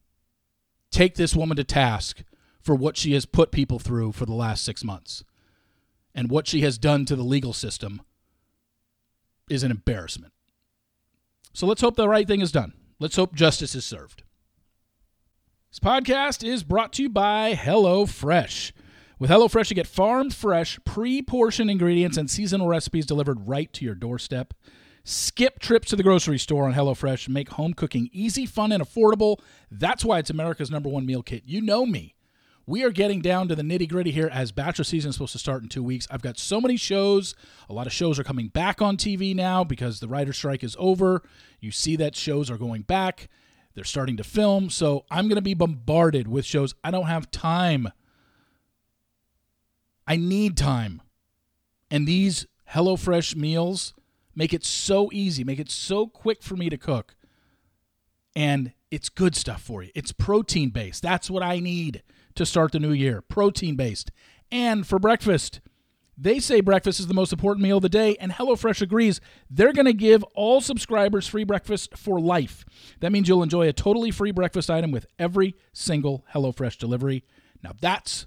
take 0.91 1.17
this 1.17 1.37
woman 1.37 1.57
to 1.57 1.65
task 1.65 2.23
for 2.63 2.75
what 2.75 2.97
she 2.97 3.13
has 3.13 3.27
put 3.27 3.51
people 3.51 3.79
through 3.79 4.13
for 4.13 4.27
the 4.27 4.35
last 4.35 4.65
six 4.65 4.85
months 4.85 5.25
and 6.15 6.31
what 6.31 6.47
she 6.47 6.61
has 6.63 6.79
done 6.79 7.05
to 7.05 7.17
the 7.17 7.23
legal 7.23 7.53
system 7.53 8.01
is 9.49 9.63
an 9.63 9.71
embarrassment. 9.71 10.33
So 11.53 11.67
let's 11.67 11.81
hope 11.81 11.97
the 11.97 12.09
right 12.09 12.27
thing 12.27 12.41
is 12.41 12.53
done. 12.53 12.73
Let's 12.99 13.17
hope 13.17 13.35
justice 13.35 13.75
is 13.75 13.85
served. 13.85 14.23
This 15.71 15.79
podcast 15.79 16.43
is 16.43 16.65
brought 16.65 16.93
to 16.95 17.03
you 17.05 17.09
by 17.09 17.55
HelloFresh. 17.55 18.73
With 19.21 19.31
HelloFresh, 19.31 19.71
you 19.71 19.77
get 19.77 19.87
farm 19.87 20.31
fresh, 20.31 20.81
pre 20.85 21.23
portioned 21.23 21.71
ingredients 21.71 22.17
and 22.17 22.29
seasonal 22.29 22.67
recipes 22.67 23.07
delivered 23.07 23.47
right 23.47 23.73
to 23.75 23.85
your 23.85 23.95
doorstep. 23.95 24.53
Skip 25.05 25.61
trips 25.61 25.91
to 25.91 25.95
the 25.95 26.03
grocery 26.03 26.41
store 26.41 26.65
on 26.65 26.75
HelloFresh. 26.75 27.29
Make 27.29 27.51
home 27.51 27.73
cooking 27.73 28.11
easy, 28.13 28.47
fun, 28.47 28.73
and 28.73 28.83
affordable. 28.83 29.39
That's 29.71 30.05
why 30.05 30.19
it's 30.19 30.29
America's 30.29 30.73
number 30.73 30.89
one 30.89 31.07
meal 31.07 31.23
kit. 31.23 31.45
You 31.47 31.61
know 31.61 31.87
me. 31.87 32.17
We 32.67 32.83
are 32.83 32.91
getting 32.91 33.21
down 33.21 33.47
to 33.47 33.55
the 33.55 33.63
nitty 33.63 33.89
gritty 33.89 34.11
here 34.11 34.29
as 34.33 34.51
Bachelor 34.51 34.85
season 34.85 35.11
is 35.11 35.15
supposed 35.15 35.33
to 35.33 35.39
start 35.39 35.63
in 35.63 35.69
two 35.69 35.85
weeks. 35.85 36.09
I've 36.11 36.21
got 36.21 36.37
so 36.37 36.61
many 36.61 36.77
shows. 36.77 37.37
A 37.69 37.73
lot 37.73 37.87
of 37.87 37.93
shows 37.93 38.19
are 38.19 38.25
coming 38.25 38.49
back 38.49 38.83
on 38.83 38.97
TV 38.97 39.37
now 39.37 39.63
because 39.63 40.01
the 40.01 40.09
writer 40.09 40.33
strike 40.33 40.65
is 40.65 40.75
over. 40.81 41.23
You 41.61 41.71
see 41.71 41.95
that 41.95 42.17
shows 42.17 42.51
are 42.51 42.59
going 42.59 42.83
back. 42.83 43.29
They're 43.75 43.85
starting 43.85 44.17
to 44.17 44.25
film. 44.25 44.71
So 44.71 45.05
I'm 45.11 45.29
going 45.29 45.37
to 45.37 45.43
be 45.43 45.55
bombarded 45.55 46.29
with 46.29 46.45
shows. 46.45 46.75
I 46.83 46.91
don't 46.91 47.07
have 47.07 47.31
time. 47.31 47.89
I 50.07 50.17
need 50.17 50.57
time. 50.57 51.03
And 51.91 52.07
these 52.07 52.47
HelloFresh 52.71 53.37
meals 53.37 53.95
make 54.35 54.53
it 54.53 54.65
so 54.65 55.11
easy, 55.13 55.45
make 55.45 55.59
it 55.59 55.71
so 55.71 56.07
quick 56.07 56.43
for 56.43 56.57
me 56.57 56.69
to 56.69 56.77
cook. 56.77 57.17
And 58.35 58.73
it's 58.91 59.09
good 59.09 59.37
stuff 59.37 59.63
for 59.63 59.83
you. 59.83 59.91
It's 59.95 60.13
protein 60.13 60.71
based. 60.71 61.03
That's 61.03 61.31
what 61.31 61.43
I 61.43 61.59
need 61.59 62.03
to 62.37 62.47
start 62.47 62.73
the 62.73 62.81
new 62.81 62.93
year. 62.93 63.23
Protein 63.23 63.77
based. 63.77 64.11
And 64.51 64.87
for 64.87 64.99
breakfast, 64.99 65.61
they 66.21 66.39
say 66.39 66.61
breakfast 66.61 67.01
is 67.01 67.07
the 67.07 67.15
most 67.15 67.33
important 67.33 67.63
meal 67.63 67.79
of 67.79 67.83
the 67.83 67.89
day, 67.89 68.17
and 68.21 68.31
HelloFresh 68.33 68.83
agrees. 68.83 69.21
They're 69.49 69.73
going 69.73 69.87
to 69.87 69.95
give 69.95 70.23
all 70.35 70.61
subscribers 70.61 71.27
free 71.27 71.45
breakfast 71.45 71.97
for 71.97 72.21
life. 72.21 72.65
That 73.01 73.11
means 73.11 73.27
you'll 73.27 73.43
enjoy 73.43 73.69
a 73.69 73.73
totally 73.73 74.11
free 74.11 74.31
breakfast 74.31 74.71
item 74.71 74.91
with 74.91 75.07
every 75.19 75.57
single 75.73 76.27
HelloFresh 76.35 76.77
delivery. 76.77 77.25
Now 77.63 77.73
that's 77.81 78.27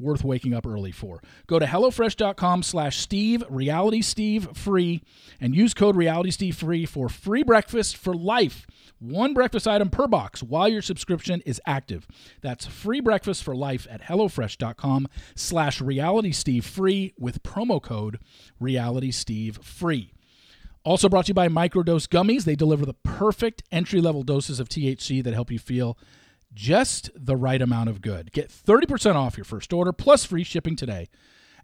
worth 0.00 0.24
waking 0.24 0.54
up 0.54 0.66
early 0.66 0.92
for. 0.92 1.22
Go 1.46 1.58
to 1.58 1.66
HelloFresh.com 1.66 2.62
slash 2.62 2.98
Steve, 2.98 3.44
Reality 3.48 4.02
Steve 4.02 4.48
free, 4.56 5.02
and 5.40 5.54
use 5.54 5.74
code 5.74 5.96
Reality 5.96 6.30
Steve 6.30 6.56
free 6.56 6.86
for 6.86 7.08
free 7.08 7.42
breakfast 7.42 7.96
for 7.96 8.14
life. 8.14 8.66
One 8.98 9.32
breakfast 9.32 9.66
item 9.66 9.88
per 9.88 10.06
box 10.06 10.42
while 10.42 10.68
your 10.68 10.82
subscription 10.82 11.42
is 11.46 11.60
active. 11.66 12.06
That's 12.42 12.66
free 12.66 13.00
breakfast 13.00 13.42
for 13.42 13.54
life 13.54 13.86
at 13.90 14.02
HelloFresh.com 14.02 15.08
slash 15.34 15.80
Reality 15.80 16.32
Steve 16.32 16.64
free 16.64 17.14
with 17.18 17.42
promo 17.42 17.80
code 17.80 18.18
Reality 18.58 19.10
Steve 19.10 19.58
free. 19.62 20.12
Also 20.82 21.08
brought 21.10 21.26
to 21.26 21.30
you 21.30 21.34
by 21.34 21.48
Microdose 21.48 22.08
Gummies. 22.08 22.44
They 22.44 22.56
deliver 22.56 22.86
the 22.86 22.94
perfect 22.94 23.62
entry 23.70 24.00
level 24.00 24.22
doses 24.22 24.60
of 24.60 24.68
THC 24.68 25.22
that 25.24 25.34
help 25.34 25.50
you 25.50 25.58
feel 25.58 25.98
just 26.52 27.10
the 27.14 27.36
right 27.36 27.60
amount 27.60 27.88
of 27.88 28.02
good. 28.02 28.32
Get 28.32 28.48
30% 28.48 29.14
off 29.14 29.36
your 29.36 29.44
first 29.44 29.72
order 29.72 29.92
plus 29.92 30.24
free 30.24 30.44
shipping 30.44 30.76
today 30.76 31.08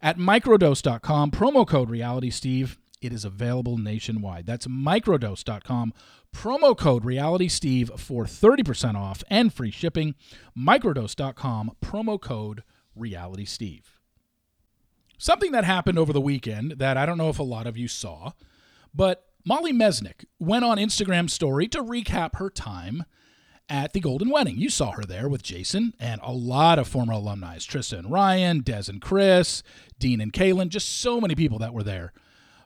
at 0.01 0.19
microdose.com. 0.19 1.31
Promo 1.31 1.67
code 1.67 1.91
Reality 1.91 2.31
Steve. 2.31 2.79
It 3.01 3.13
is 3.13 3.25
available 3.25 3.77
nationwide. 3.77 4.47
That's 4.47 4.67
microdose.com. 4.67 5.93
Promo 6.35 6.77
code 6.77 7.05
Reality 7.05 7.49
Steve 7.49 7.91
for 7.97 8.25
30% 8.25 8.95
off 8.95 9.23
and 9.29 9.53
free 9.53 9.71
shipping. 9.71 10.15
Microdose.com. 10.59 11.73
Promo 11.83 12.21
code 12.21 12.63
Reality 12.95 13.45
Steve. 13.45 14.01
Something 15.19 15.53
that 15.53 15.65
happened 15.65 15.99
over 15.99 16.13
the 16.13 16.21
weekend 16.21 16.73
that 16.73 16.97
I 16.97 17.07
don't 17.07 17.19
know 17.19 17.31
if 17.31 17.39
a 17.39 17.45
lot 17.45 17.67
of 17.67 17.77
you 17.77 17.89
saw, 17.89 18.33
but 18.95 19.25
Molly 19.45 19.73
Mesnick 19.73 20.25
went 20.39 20.65
on 20.65 20.77
Instagram 20.77 21.31
story 21.31 21.69
to 21.69 21.83
recap 21.83 22.37
her 22.37 22.51
time 22.51 23.05
at 23.69 23.93
the 23.93 24.01
Golden 24.01 24.31
Wedding. 24.31 24.59
You 24.59 24.71
saw 24.71 24.93
her 24.93 25.05
there 25.05 25.29
with 25.29 25.43
Jason 25.43 25.95
and 25.99 26.21
a 26.23 26.33
lot 26.33 26.79
of 26.79 26.89
former 26.89 27.15
alumni 27.15 27.57
Trista 27.57 27.99
and 27.99 28.11
Ryan, 28.11 28.61
Des 28.61 28.85
and 28.89 29.01
Chris, 29.01 29.63
Dean 29.99 30.21
and 30.21 30.33
Caelynn, 30.33 30.69
just 30.69 31.01
so 31.01 31.21
many 31.21 31.35
people 31.35 31.59
that 31.59 31.75
were 31.75 31.83
there 31.83 32.13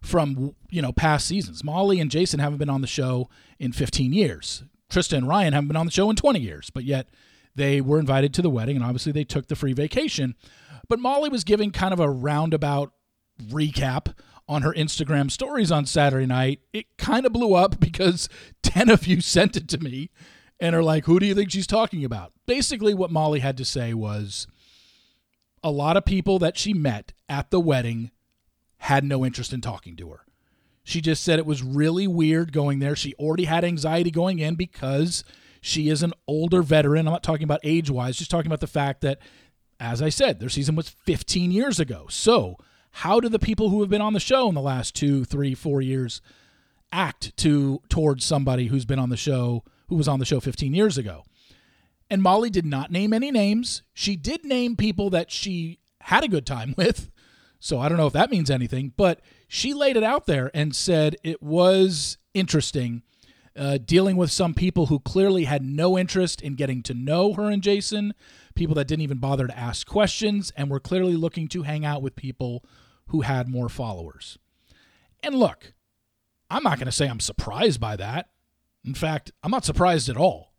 from 0.03 0.55
you 0.71 0.83
know 0.83 0.93
past 0.93 1.27
seasons. 1.27 1.65
Molly 1.65 2.01
and 2.01 2.11
Jason 2.11 2.41
haven't 2.41 2.59
been 2.59 2.71
on 2.71 2.81
the 2.81 2.87
show 2.87 3.29
in 3.59 3.73
15 3.73 4.13
years. 4.13 4.65
Trista 4.91 5.17
and 5.17 5.29
Ryan 5.29 5.53
haven't 5.53 5.69
been 5.69 5.77
on 5.77 5.87
the 5.87 5.93
show 5.93 6.11
in 6.11 6.17
20 6.17 6.41
years, 6.41 6.71
but 6.71 6.85
yet 6.85 7.09
they 7.55 7.81
were 7.81 7.99
invited 7.99 8.35
to 8.35 8.43
the 8.43 8.51
wedding 8.51 8.77
and 8.77 8.85
obviously 8.85 9.13
they 9.13 9.25
took 9.25 9.47
the 9.49 9.57
free 9.57 9.73
vacation. 9.73 10.35
But 10.89 10.99
Molly 10.99 11.29
was 11.29 11.45
giving 11.45 11.71
kind 11.71 11.93
of 11.93 12.01
a 12.01 12.11
roundabout 12.11 12.93
recap 13.41 14.15
on 14.49 14.63
her 14.63 14.73
Instagram 14.73 15.31
stories 15.31 15.71
on 15.71 15.87
Saturday 15.87 16.27
night. 16.27 16.61
It 16.73 16.87
kind 16.99 17.25
of 17.25 17.33
blew 17.33 17.55
up 17.55 17.79
because 17.81 18.29
10 18.63 18.91
of 18.91 19.07
you 19.07 19.21
sent 19.21 19.57
it 19.57 19.69
to 19.69 19.79
me 19.79 20.11
and 20.61 20.75
are 20.75 20.83
like, 20.83 21.07
who 21.07 21.19
do 21.19 21.27
you 21.27 21.35
think 21.35 21.51
she's 21.51 21.67
talking 21.67 22.05
about? 22.05 22.33
Basically, 22.47 22.95
what 22.95 23.11
Molly 23.11 23.41
had 23.41 23.57
to 23.57 23.65
say 23.65 23.95
was 23.95 24.47
a 25.63 25.71
lot 25.71 25.97
of 25.97 26.05
people 26.05 26.39
that 26.39 26.59
she 26.59 26.75
met 26.75 27.13
at 27.29 27.51
the 27.51 27.61
wedding 27.61 28.11
had 28.79 29.05
no 29.05 29.25
interest 29.25 29.53
in 29.53 29.61
talking 29.61 29.97
to 29.97 30.11
her. 30.11 30.25
She 30.83 31.01
just 31.01 31.23
said 31.23 31.39
it 31.39 31.47
was 31.47 31.63
really 31.63 32.07
weird 32.07 32.53
going 32.53 32.79
there. 32.79 32.97
She 32.97 33.15
already 33.15 33.45
had 33.45 33.65
anxiety 33.65 34.11
going 34.11 34.39
in 34.39 34.55
because 34.55 35.25
she 35.61 35.89
is 35.89 36.03
an 36.03 36.15
older 36.27 36.63
veteran. 36.63 37.07
I'm 37.07 37.13
not 37.13 37.23
talking 37.23 37.45
about 37.45 37.61
age 37.63 37.91
wise, 37.91 38.17
just 38.17 38.31
talking 38.31 38.49
about 38.49 38.61
the 38.61 38.67
fact 38.67 39.03
that, 39.03 39.19
as 39.79 40.01
I 40.01 40.09
said, 40.09 40.41
their 40.41 40.49
season 40.49 40.77
was 40.77 40.89
15 40.89 41.53
years 41.53 41.79
ago. 41.79 42.07
So, 42.09 42.57
how 42.93 43.21
do 43.21 43.29
the 43.29 43.39
people 43.39 43.69
who 43.69 43.81
have 43.81 43.91
been 43.91 44.01
on 44.01 44.15
the 44.15 44.21
show 44.21 44.49
in 44.49 44.55
the 44.55 44.61
last 44.61 44.97
two, 44.97 45.25
three, 45.25 45.55
four 45.55 45.81
years 45.81 46.21
act 46.91 47.37
to 47.37 47.81
towards 47.89 48.25
somebody 48.25 48.67
who's 48.67 48.85
been 48.85 48.99
on 48.99 49.11
the 49.11 49.17
show 49.17 49.63
who 49.91 49.97
was 49.97 50.09
on 50.09 50.19
the 50.19 50.25
show 50.25 50.41
15 50.41 50.73
years 50.73 50.97
ago. 50.97 51.25
And 52.09 52.23
Molly 52.23 52.49
did 52.49 52.65
not 52.65 52.91
name 52.91 53.13
any 53.13 53.31
names. 53.31 53.83
She 53.93 54.17
did 54.17 54.45
name 54.45 54.77
people 54.77 55.11
that 55.11 55.31
she 55.31 55.81
had 56.01 56.25
a 56.25 56.29
good 56.29 56.47
time 56.47 56.75
with. 56.79 57.11
So 57.59 57.79
I 57.79 57.91
don't 57.91 57.99
know 57.99 58.07
if 58.07 58.15
that 58.15 58.31
means 58.31 58.51
anything, 58.51 58.95
but 58.97 59.21
she 59.47 59.75
laid 59.75 59.99
it 59.99 60.03
out 60.03 60.25
there 60.25 60.51
and 60.55 60.75
said 60.75 61.17
it 61.23 61.43
was 61.43 62.17
interesting 62.33 63.03
uh, 63.57 63.79
dealing 63.85 64.17
with 64.17 64.31
some 64.31 64.55
people 64.55 64.87
who 64.87 65.01
clearly 65.01 65.45
had 65.45 65.63
no 65.63 65.99
interest 65.99 66.41
in 66.41 66.55
getting 66.55 66.83
to 66.85 66.95
know 66.95 67.35
her 67.35 67.51
and 67.51 67.63
Jason, 67.63 68.15
people 68.55 68.75
that 68.77 68.87
didn't 68.87 69.03
even 69.03 69.19
bother 69.19 69.47
to 69.47 69.59
ask 69.59 69.87
questions, 69.87 70.53
and 70.57 70.71
were 70.71 70.81
clearly 70.81 71.17
looking 71.17 71.49
to 71.49 71.63
hang 71.63 71.85
out 71.85 72.01
with 72.01 72.17
people 72.17 72.65
who 73.09 73.23
had 73.23 73.49
more 73.49 73.69
followers. 73.69 74.39
And 75.23 75.35
look, 75.35 75.75
I'm 76.49 76.63
not 76.63 76.79
going 76.79 76.87
to 76.87 76.93
say 76.93 77.09
I'm 77.09 77.21
surprised 77.21 77.81
by 77.81 77.97
that. 77.97 78.31
In 78.85 78.95
fact, 78.95 79.33
I'm 79.43 79.51
not 79.51 79.65
surprised 79.65 80.09
at 80.09 80.17
all. 80.17 80.53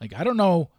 Like, 0.00 0.14
I 0.14 0.24
don't 0.24 0.36
know 0.36 0.70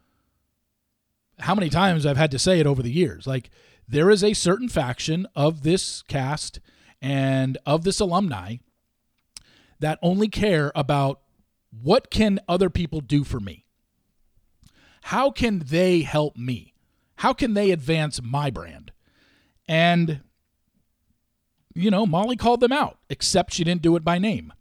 how 1.40 1.56
many 1.56 1.70
times 1.70 2.06
I've 2.06 2.18
had 2.18 2.32
to 2.32 2.40
say 2.40 2.60
it 2.60 2.68
over 2.68 2.82
the 2.82 2.92
years. 2.92 3.28
Like, 3.28 3.50
there 3.88 4.10
is 4.10 4.24
a 4.24 4.34
certain 4.34 4.70
faction 4.70 5.28
of 5.36 5.64
this 5.64 6.02
cast 6.04 6.60
and 7.02 7.58
of 7.66 7.84
this 7.84 8.00
alumni 8.00 8.58
that 9.80 10.00
only 10.02 10.30
care 10.30 10.72
about 10.76 11.22
what 11.82 12.10
can 12.10 12.40
other 12.48 12.70
people 12.70 13.02
do 13.02 13.24
for 13.24 13.40
me? 13.40 13.66
How 15.04 15.32
can 15.32 15.60
they 15.60 16.02
help 16.02 16.38
me? 16.38 16.74
How 17.18 17.34
can 17.34 17.54
they 17.54 17.72
advance 17.72 18.22
my 18.22 18.50
brand? 18.50 18.92
And 19.68 20.22
you 21.76 21.90
know, 21.90 22.06
Molly 22.06 22.36
called 22.36 22.60
them 22.60 22.72
out, 22.72 23.00
except 23.10 23.54
she 23.54 23.64
didn't 23.64 23.82
do 23.82 23.96
it 23.96 24.04
by 24.04 24.20
name. 24.20 24.54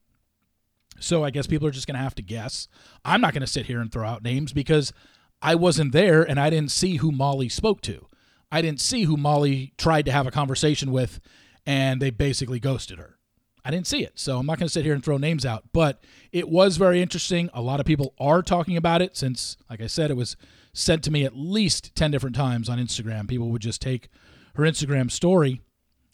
So 1.02 1.24
I 1.24 1.30
guess 1.30 1.46
people 1.46 1.66
are 1.66 1.72
just 1.72 1.86
going 1.86 1.96
to 1.96 2.02
have 2.02 2.14
to 2.16 2.22
guess. 2.22 2.68
I'm 3.04 3.20
not 3.20 3.32
going 3.32 3.42
to 3.42 3.46
sit 3.46 3.66
here 3.66 3.80
and 3.80 3.90
throw 3.90 4.06
out 4.06 4.22
names 4.22 4.52
because 4.52 4.92
I 5.40 5.54
wasn't 5.54 5.92
there 5.92 6.22
and 6.22 6.38
I 6.38 6.50
didn't 6.50 6.70
see 6.70 6.96
who 6.96 7.12
Molly 7.12 7.48
spoke 7.48 7.80
to. 7.82 8.06
I 8.50 8.62
didn't 8.62 8.80
see 8.80 9.04
who 9.04 9.16
Molly 9.16 9.72
tried 9.78 10.04
to 10.06 10.12
have 10.12 10.26
a 10.26 10.30
conversation 10.30 10.92
with 10.92 11.20
and 11.66 12.00
they 12.00 12.10
basically 12.10 12.60
ghosted 12.60 12.98
her. 12.98 13.18
I 13.64 13.70
didn't 13.70 13.86
see 13.86 14.02
it. 14.02 14.18
So 14.18 14.38
I'm 14.38 14.46
not 14.46 14.58
going 14.58 14.66
to 14.66 14.72
sit 14.72 14.84
here 14.84 14.94
and 14.94 15.04
throw 15.04 15.18
names 15.18 15.46
out, 15.46 15.64
but 15.72 16.02
it 16.32 16.48
was 16.48 16.76
very 16.76 17.00
interesting. 17.00 17.48
A 17.54 17.62
lot 17.62 17.80
of 17.80 17.86
people 17.86 18.14
are 18.18 18.42
talking 18.42 18.76
about 18.76 19.02
it 19.02 19.16
since, 19.16 19.56
like 19.70 19.80
I 19.80 19.86
said, 19.86 20.10
it 20.10 20.16
was 20.16 20.36
sent 20.72 21.04
to 21.04 21.10
me 21.10 21.24
at 21.24 21.36
least 21.36 21.94
10 21.94 22.10
different 22.10 22.34
times 22.34 22.68
on 22.68 22.78
Instagram. 22.78 23.28
People 23.28 23.50
would 23.50 23.62
just 23.62 23.80
take 23.80 24.08
her 24.56 24.64
Instagram 24.64 25.10
story 25.10 25.60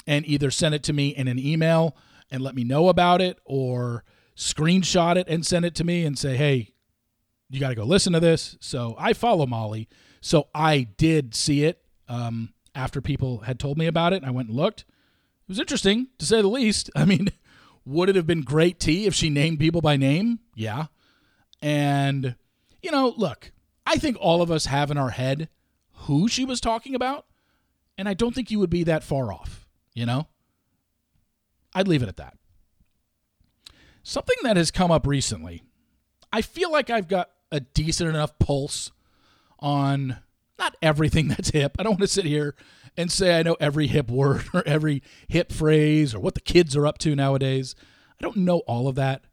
and 0.07 0.27
either 0.27 0.51
send 0.51 0.75
it 0.75 0.83
to 0.85 0.93
me 0.93 1.09
in 1.09 1.29
an 1.29 1.39
email 1.39 1.97
and 2.31 2.43
let 2.43 2.55
me 2.55 2.65
know 2.65 2.89
about 2.89 3.21
it 3.21 3.39
or 3.45 4.05
screenshot 4.39 5.17
it 5.17 5.29
and 5.29 5.45
send 5.45 5.67
it 5.67 5.75
to 5.75 5.85
me 5.85 6.07
and 6.07 6.19
say, 6.19 6.37
hey, 6.37 6.73
you 7.51 7.61
got 7.61 7.71
to 7.71 7.75
go 7.75 7.85
listen 7.85 8.15
to 8.15 8.21
this. 8.21 8.57
So 8.61 8.95
I 8.99 9.13
follow 9.13 9.45
Molly. 9.45 9.89
So 10.21 10.49
I 10.55 10.89
did 10.97 11.35
see 11.35 11.65
it. 11.65 11.83
um, 12.09 12.55
after 12.79 13.01
people 13.01 13.39
had 13.41 13.59
told 13.59 13.77
me 13.77 13.87
about 13.87 14.13
it. 14.13 14.23
I 14.25 14.31
went 14.31 14.49
and 14.49 14.57
looked. 14.57 14.81
It 14.81 15.49
was 15.49 15.59
interesting, 15.59 16.09
to 16.19 16.25
say 16.25 16.41
the 16.41 16.49
least. 16.49 16.91
I 16.97 17.05
mean, 17.05 17.29
would 17.85 18.09
it 18.09 18.17
have 18.17 18.27
been 18.27 18.43
great 18.43 18.79
tea 18.79 19.07
if 19.07 19.15
she 19.15 19.31
named 19.31 19.59
people 19.59 19.81
by 19.81 19.97
name? 19.97 20.39
Yeah. 20.55 20.87
And, 21.61 22.37
you 22.83 22.93
know, 22.93 23.13
look, 23.17 23.51
I 23.85 23.97
think 23.97 24.17
all 24.21 24.43
of 24.43 24.51
us 24.51 24.67
have 24.67 24.91
in 24.91 24.99
our 24.99 25.11
head 25.11 25.49
who 26.03 26.29
she 26.29 26.45
was 26.45 26.61
talking 26.61 26.95
about. 26.95 27.27
And 27.97 28.09
I 28.09 28.15
don't 28.15 28.33
think 28.33 28.51
you 28.51 28.61
would 28.61 28.71
be 28.71 28.85
that 28.85 29.03
far 29.03 29.33
off, 29.33 29.67
you 29.93 30.07
know? 30.07 30.29
I'd 31.75 31.89
leave 31.89 32.03
it 32.05 32.09
at 32.09 32.19
that. 32.19 32.37
Something 34.09 34.37
that 34.45 34.57
has 34.57 34.71
come 34.71 34.91
up 34.91 35.07
recently, 35.07 35.65
I 36.33 36.41
feel 36.41 36.73
like 36.73 36.89
I've 36.89 37.09
got 37.09 37.29
a 37.53 37.61
decent 37.61 38.09
enough 38.09 38.39
pulse 38.39 38.91
on 39.59 40.21
not 40.59 40.75
everything 40.81 41.29
that's 41.29 41.51
hip. 41.51 41.77
I 41.79 41.83
don't 41.83 41.93
want 41.93 42.01
to 42.01 42.09
sit 42.09 42.25
here 42.25 42.55
and 42.97 43.13
say 43.13 43.39
I 43.39 43.43
know 43.43 43.59
every 43.61 43.87
hip 43.87 44.11
word 44.11 44.47
or 44.55 44.63
every 44.67 45.03
hip 45.29 45.53
phrase 45.53 46.15
or 46.15 46.21
what 46.21 46.35
the 46.35 46.41
kids 46.41 46.75
are 46.75 46.87
up 46.87 46.97
to 47.01 47.15
nowadays. 47.15 47.75
I 48.13 48.23
don't 48.23 48.39
know 48.39 48.61
all 48.61 48.89
of 48.89 48.95
that. 48.95 49.25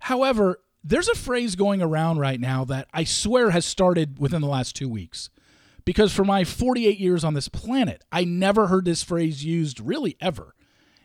However, 0.00 0.58
there's 0.82 1.08
a 1.08 1.14
phrase 1.14 1.54
going 1.54 1.80
around 1.80 2.18
right 2.18 2.40
now 2.40 2.64
that 2.64 2.88
I 2.92 3.04
swear 3.04 3.50
has 3.50 3.64
started 3.64 4.18
within 4.18 4.42
the 4.42 4.48
last 4.48 4.74
two 4.74 4.88
weeks. 4.88 5.30
Because 5.84 6.12
for 6.12 6.24
my 6.24 6.42
48 6.42 6.98
years 6.98 7.22
on 7.22 7.34
this 7.34 7.48
planet, 7.48 8.02
I 8.10 8.24
never 8.24 8.66
heard 8.66 8.86
this 8.86 9.04
phrase 9.04 9.44
used 9.44 9.78
really 9.78 10.16
ever. 10.20 10.56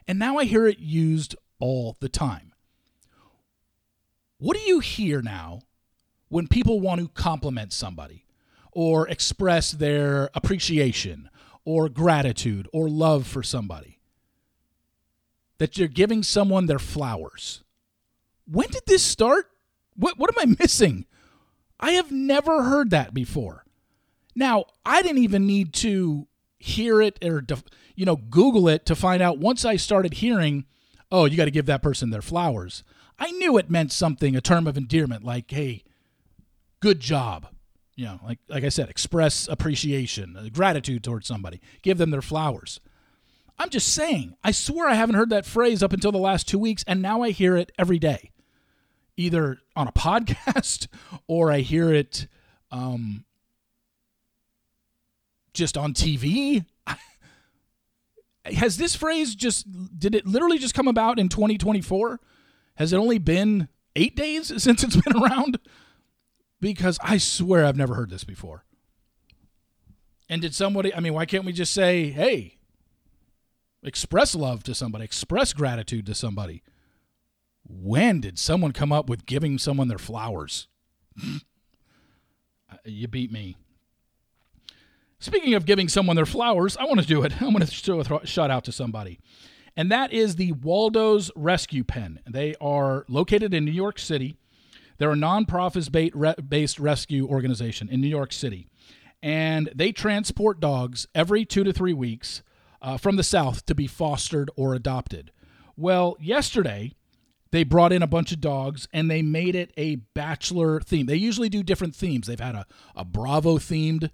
And 0.07 0.17
now 0.17 0.39
I 0.39 0.45
hear 0.45 0.65
it 0.65 0.79
used 0.79 1.35
all 1.59 1.97
the 1.99 2.09
time. 2.09 2.50
What 4.41 4.57
do 4.57 4.63
you 4.63 4.79
hear 4.79 5.21
now 5.21 5.59
when 6.29 6.47
people 6.47 6.79
want 6.79 6.99
to 6.99 7.09
compliment 7.09 7.71
somebody 7.71 8.25
or 8.71 9.07
express 9.07 9.71
their 9.71 10.31
appreciation 10.33 11.29
or 11.63 11.89
gratitude 11.89 12.67
or 12.73 12.89
love 12.89 13.27
for 13.27 13.43
somebody? 13.43 13.99
That 15.59 15.77
you're 15.77 15.87
giving 15.87 16.23
someone 16.23 16.65
their 16.65 16.79
flowers. 16.79 17.63
When 18.51 18.67
did 18.69 18.81
this 18.87 19.03
start? 19.03 19.45
What, 19.95 20.17
what 20.17 20.35
am 20.35 20.49
I 20.49 20.55
missing? 20.59 21.05
I 21.79 21.91
have 21.91 22.11
never 22.11 22.63
heard 22.63 22.89
that 22.89 23.13
before. 23.13 23.63
Now, 24.35 24.65
I 24.83 25.03
didn't 25.03 25.23
even 25.23 25.45
need 25.45 25.71
to 25.73 26.27
hear 26.57 26.99
it 26.99 27.23
or 27.23 27.45
you 27.95 28.07
know 28.07 28.15
Google 28.15 28.67
it 28.69 28.87
to 28.87 28.95
find 28.95 29.21
out 29.21 29.37
once 29.37 29.65
I 29.65 29.75
started 29.75 30.15
hearing, 30.15 30.65
oh, 31.11 31.25
you 31.25 31.37
got 31.37 31.45
to 31.45 31.51
give 31.51 31.67
that 31.67 31.83
person 31.83 32.09
their 32.09 32.23
flowers. 32.23 32.83
I 33.21 33.29
knew 33.29 33.59
it 33.59 33.69
meant 33.69 33.91
something, 33.91 34.35
a 34.35 34.41
term 34.41 34.65
of 34.65 34.77
endearment 34.77 35.23
like, 35.23 35.51
hey, 35.51 35.83
good 36.79 36.99
job. 36.99 37.49
You 37.95 38.05
know, 38.05 38.19
like 38.25 38.39
like 38.49 38.63
I 38.63 38.69
said, 38.69 38.89
express 38.89 39.47
appreciation, 39.47 40.35
uh, 40.35 40.49
gratitude 40.51 41.03
towards 41.03 41.27
somebody. 41.27 41.61
Give 41.83 41.99
them 41.99 42.09
their 42.09 42.23
flowers. 42.23 42.79
I'm 43.59 43.69
just 43.69 43.93
saying, 43.93 44.35
I 44.43 44.49
swear 44.49 44.87
I 44.87 44.95
haven't 44.95 45.17
heard 45.17 45.29
that 45.29 45.45
phrase 45.45 45.83
up 45.83 45.93
until 45.93 46.11
the 46.11 46.17
last 46.17 46.47
2 46.47 46.57
weeks 46.57 46.83
and 46.87 46.99
now 46.99 47.21
I 47.21 47.29
hear 47.29 47.55
it 47.55 47.71
every 47.77 47.99
day. 47.99 48.31
Either 49.17 49.59
on 49.75 49.87
a 49.87 49.91
podcast 49.91 50.87
or 51.27 51.51
I 51.51 51.59
hear 51.59 51.93
it 51.93 52.25
um, 52.71 53.23
just 55.53 55.77
on 55.77 55.93
TV. 55.93 56.65
Has 58.45 58.77
this 58.77 58.95
phrase 58.95 59.35
just 59.35 59.67
did 59.99 60.15
it 60.15 60.25
literally 60.25 60.57
just 60.57 60.73
come 60.73 60.87
about 60.87 61.19
in 61.19 61.29
2024? 61.29 62.19
Has 62.75 62.93
it 62.93 62.97
only 62.97 63.17
been 63.17 63.67
8 63.95 64.15
days 64.15 64.47
since 64.63 64.83
it's 64.83 64.95
been 64.95 65.21
around? 65.21 65.59
Because 66.59 66.99
I 67.01 67.17
swear 67.17 67.65
I've 67.65 67.77
never 67.77 67.95
heard 67.95 68.09
this 68.09 68.23
before. 68.23 68.65
And 70.29 70.41
did 70.41 70.55
somebody, 70.55 70.93
I 70.93 70.99
mean, 70.99 71.13
why 71.13 71.25
can't 71.25 71.43
we 71.43 71.51
just 71.51 71.73
say, 71.73 72.09
"Hey, 72.09 72.59
express 73.83 74.33
love 74.33 74.63
to 74.63 74.73
somebody, 74.73 75.03
express 75.03 75.51
gratitude 75.51 76.05
to 76.05 76.15
somebody"? 76.15 76.63
When 77.67 78.21
did 78.21 78.39
someone 78.39 78.71
come 78.71 78.91
up 78.91 79.09
with 79.09 79.25
giving 79.25 79.57
someone 79.57 79.87
their 79.87 79.97
flowers? 79.97 80.67
Uh, 82.71 82.77
you 82.85 83.05
beat 83.05 83.33
me. 83.33 83.57
Speaking 85.19 85.53
of 85.53 85.65
giving 85.65 85.89
someone 85.89 86.15
their 86.15 86.25
flowers, 86.25 86.77
I 86.77 86.85
want 86.85 87.01
to 87.01 87.05
do 87.05 87.23
it. 87.23 87.41
I 87.41 87.45
want 87.45 87.61
to 87.61 87.65
throw 87.67 87.99
a 87.99 88.25
shout 88.25 88.49
out 88.49 88.63
to 88.63 88.71
somebody. 88.71 89.19
And 89.75 89.91
that 89.91 90.11
is 90.11 90.35
the 90.35 90.51
Waldo's 90.51 91.31
Rescue 91.35 91.83
Pen. 91.83 92.19
They 92.29 92.55
are 92.59 93.05
located 93.07 93.53
in 93.53 93.65
New 93.65 93.71
York 93.71 93.99
City. 93.99 94.37
They're 94.97 95.11
a 95.11 95.15
nonprofit 95.15 96.49
based 96.49 96.79
rescue 96.79 97.27
organization 97.27 97.89
in 97.89 98.01
New 98.01 98.07
York 98.07 98.33
City. 98.33 98.67
And 99.23 99.69
they 99.73 99.91
transport 99.91 100.59
dogs 100.59 101.07
every 101.15 101.45
two 101.45 101.63
to 101.63 101.71
three 101.71 101.93
weeks 101.93 102.41
uh, 102.81 102.97
from 102.97 103.15
the 103.15 103.23
South 103.23 103.65
to 103.67 103.75
be 103.75 103.87
fostered 103.87 104.49
or 104.55 104.73
adopted. 104.73 105.31
Well, 105.77 106.17
yesterday, 106.19 106.93
they 107.51 107.63
brought 107.63 107.93
in 107.93 108.01
a 108.01 108.07
bunch 108.07 108.31
of 108.31 108.41
dogs 108.41 108.87
and 108.93 109.09
they 109.09 109.21
made 109.21 109.55
it 109.55 109.71
a 109.77 109.95
bachelor 109.95 110.81
theme. 110.81 111.05
They 111.05 111.15
usually 111.15 111.49
do 111.49 111.63
different 111.63 111.95
themes. 111.95 112.27
They've 112.27 112.39
had 112.39 112.55
a, 112.55 112.65
a 112.95 113.05
Bravo 113.05 113.57
themed 113.57 114.09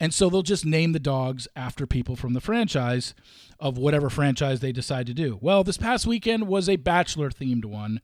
and 0.00 0.14
so 0.14 0.30
they'll 0.30 0.42
just 0.42 0.64
name 0.64 0.92
the 0.92 0.98
dogs 0.98 1.46
after 1.54 1.86
people 1.86 2.16
from 2.16 2.32
the 2.32 2.40
franchise 2.40 3.14
of 3.60 3.76
whatever 3.76 4.08
franchise 4.08 4.60
they 4.60 4.72
decide 4.72 5.06
to 5.06 5.14
do. 5.14 5.38
Well, 5.42 5.62
this 5.62 5.76
past 5.76 6.06
weekend 6.06 6.48
was 6.48 6.68
a 6.68 6.76
Bachelor 6.76 7.28
themed 7.28 7.66
one, 7.66 8.00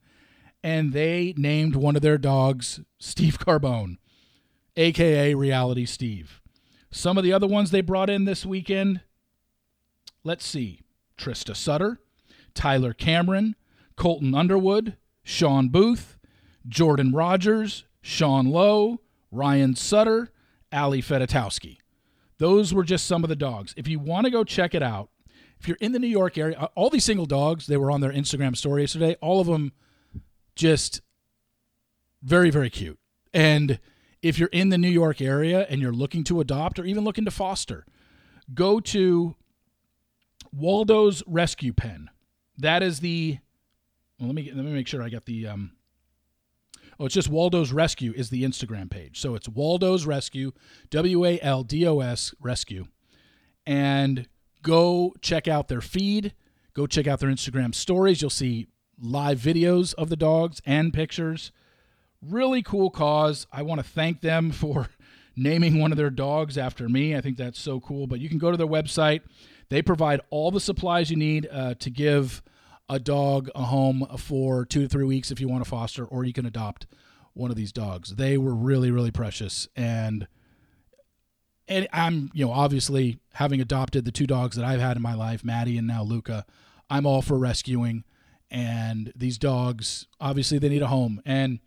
and 0.63 0.93
they 0.93 1.33
named 1.35 1.75
one 1.75 1.95
of 1.95 2.03
their 2.03 2.19
dogs 2.19 2.79
Steve 2.99 3.39
Carbone, 3.39 3.97
aka 4.75 5.33
Reality 5.33 5.85
Steve. 5.85 6.39
Some 6.91 7.17
of 7.17 7.23
the 7.23 7.33
other 7.33 7.47
ones 7.47 7.71
they 7.71 7.81
brought 7.81 8.11
in 8.11 8.25
this 8.25 8.45
weekend, 8.45 9.01
let's 10.23 10.45
see 10.45 10.81
Trista 11.17 11.55
Sutter, 11.55 11.99
Tyler 12.53 12.93
Cameron, 12.93 13.55
Colton 13.95 14.35
Underwood, 14.35 14.95
Shawn 15.23 15.69
Booth, 15.69 16.17
Jordan 16.67 17.11
Rogers, 17.11 17.85
Sean 18.01 18.45
Lowe, 18.45 19.01
Ryan 19.31 19.75
Sutter, 19.75 20.29
Ali 20.71 21.01
Fedotowsky. 21.01 21.77
Those 22.39 22.73
were 22.73 22.83
just 22.83 23.05
some 23.05 23.23
of 23.23 23.29
the 23.29 23.35
dogs. 23.35 23.73
If 23.77 23.87
you 23.87 23.99
want 23.99 24.25
to 24.25 24.31
go 24.31 24.43
check 24.43 24.75
it 24.75 24.83
out, 24.83 25.09
if 25.59 25.67
you're 25.67 25.77
in 25.81 25.91
the 25.91 25.99
New 25.99 26.07
York 26.07 26.37
area, 26.37 26.69
all 26.75 26.89
these 26.89 27.05
single 27.05 27.25
dogs, 27.25 27.67
they 27.67 27.77
were 27.77 27.91
on 27.91 28.01
their 28.01 28.11
Instagram 28.11 28.55
story 28.55 28.83
yesterday. 28.83 29.15
All 29.21 29.39
of 29.39 29.47
them 29.47 29.71
just 30.55 31.01
very, 32.21 32.49
very 32.49 32.69
cute. 32.69 32.99
And 33.33 33.79
if 34.21 34.37
you're 34.37 34.49
in 34.49 34.69
the 34.69 34.77
New 34.77 34.89
York 34.89 35.21
area 35.21 35.65
and 35.69 35.81
you're 35.81 35.93
looking 35.93 36.23
to 36.25 36.41
adopt 36.41 36.79
or 36.79 36.85
even 36.85 37.03
looking 37.03 37.25
to 37.25 37.31
foster, 37.31 37.85
go 38.53 38.79
to 38.79 39.35
Waldo's 40.51 41.23
Rescue 41.25 41.73
Pen. 41.73 42.09
That 42.57 42.83
is 42.83 42.99
the. 42.99 43.39
Well, 44.19 44.27
let 44.27 44.35
me 44.35 44.51
let 44.53 44.65
me 44.65 44.71
make 44.71 44.87
sure 44.87 45.03
I 45.03 45.09
got 45.09 45.25
the 45.25 45.47
um, 45.47 45.71
Oh, 46.99 47.05
it's 47.05 47.13
just 47.13 47.29
Waldo's 47.29 47.71
Rescue 47.71 48.11
is 48.15 48.29
the 48.29 48.43
Instagram 48.43 48.89
page. 48.89 49.19
So 49.19 49.35
it's 49.35 49.47
Waldo's 49.47 50.05
Rescue, 50.05 50.51
W 50.89 51.25
A 51.25 51.39
L 51.41 51.63
D 51.63 51.85
O 51.85 51.99
S 51.99 52.33
Rescue. 52.41 52.87
And 53.65 54.27
go 54.63 55.13
check 55.21 55.47
out 55.47 55.67
their 55.67 55.81
feed. 55.81 56.33
Go 56.73 56.87
check 56.87 57.07
out 57.07 57.19
their 57.19 57.29
Instagram 57.29 57.75
stories. 57.75 58.21
You'll 58.21 58.29
see 58.29 58.67
live 58.99 59.39
videos 59.39 59.93
of 59.95 60.09
the 60.09 60.15
dogs 60.15 60.61
and 60.65 60.93
pictures. 60.93 61.51
Really 62.21 62.63
cool 62.63 62.89
cause. 62.89 63.45
I 63.51 63.61
want 63.61 63.79
to 63.79 63.87
thank 63.87 64.21
them 64.21 64.51
for 64.51 64.89
naming 65.35 65.79
one 65.79 65.91
of 65.91 65.97
their 65.97 66.09
dogs 66.09 66.57
after 66.57 66.89
me. 66.89 67.15
I 67.15 67.21
think 67.21 67.37
that's 67.37 67.59
so 67.59 67.79
cool. 67.79 68.07
But 68.07 68.19
you 68.19 68.29
can 68.29 68.39
go 68.39 68.49
to 68.49 68.57
their 68.57 68.67
website. 68.67 69.21
They 69.69 69.81
provide 69.81 70.21
all 70.31 70.49
the 70.49 70.59
supplies 70.59 71.11
you 71.11 71.17
need 71.17 71.47
uh, 71.51 71.75
to 71.75 71.89
give 71.91 72.41
a 72.89 72.99
dog 72.99 73.49
a 73.55 73.63
home 73.63 74.07
for 74.17 74.65
two 74.65 74.83
to 74.83 74.87
three 74.87 75.05
weeks 75.05 75.31
if 75.31 75.41
you 75.41 75.47
want 75.47 75.63
to 75.63 75.69
foster, 75.69 76.05
or 76.05 76.23
you 76.23 76.33
can 76.33 76.45
adopt 76.45 76.87
one 77.33 77.51
of 77.51 77.57
these 77.57 77.71
dogs. 77.71 78.15
They 78.15 78.37
were 78.37 78.55
really, 78.55 78.91
really 78.91 79.11
precious. 79.11 79.67
And 79.75 80.27
and 81.67 81.87
I'm, 81.91 82.31
you 82.33 82.45
know, 82.45 82.51
obviously 82.51 83.19
having 83.33 83.59
adopted 83.59 84.05
the 84.05 84.11
two 84.11 84.27
dogs 84.27 84.55
that 84.55 84.63
I've 84.63 84.79
had 84.79 84.95
in 84.95 85.03
my 85.03 85.13
life, 85.13 85.43
Maddie 85.43 85.77
and 85.77 85.85
now 85.85 86.01
Luca, 86.01 86.45
I'm 86.89 87.05
all 87.05 87.21
for 87.21 87.37
rescuing. 87.37 88.05
And 88.49 89.11
these 89.15 89.37
dogs, 89.37 90.07
obviously, 90.21 90.57
they 90.57 90.69
need 90.69 90.81
a 90.81 90.87
home. 90.87 91.21
And 91.25 91.59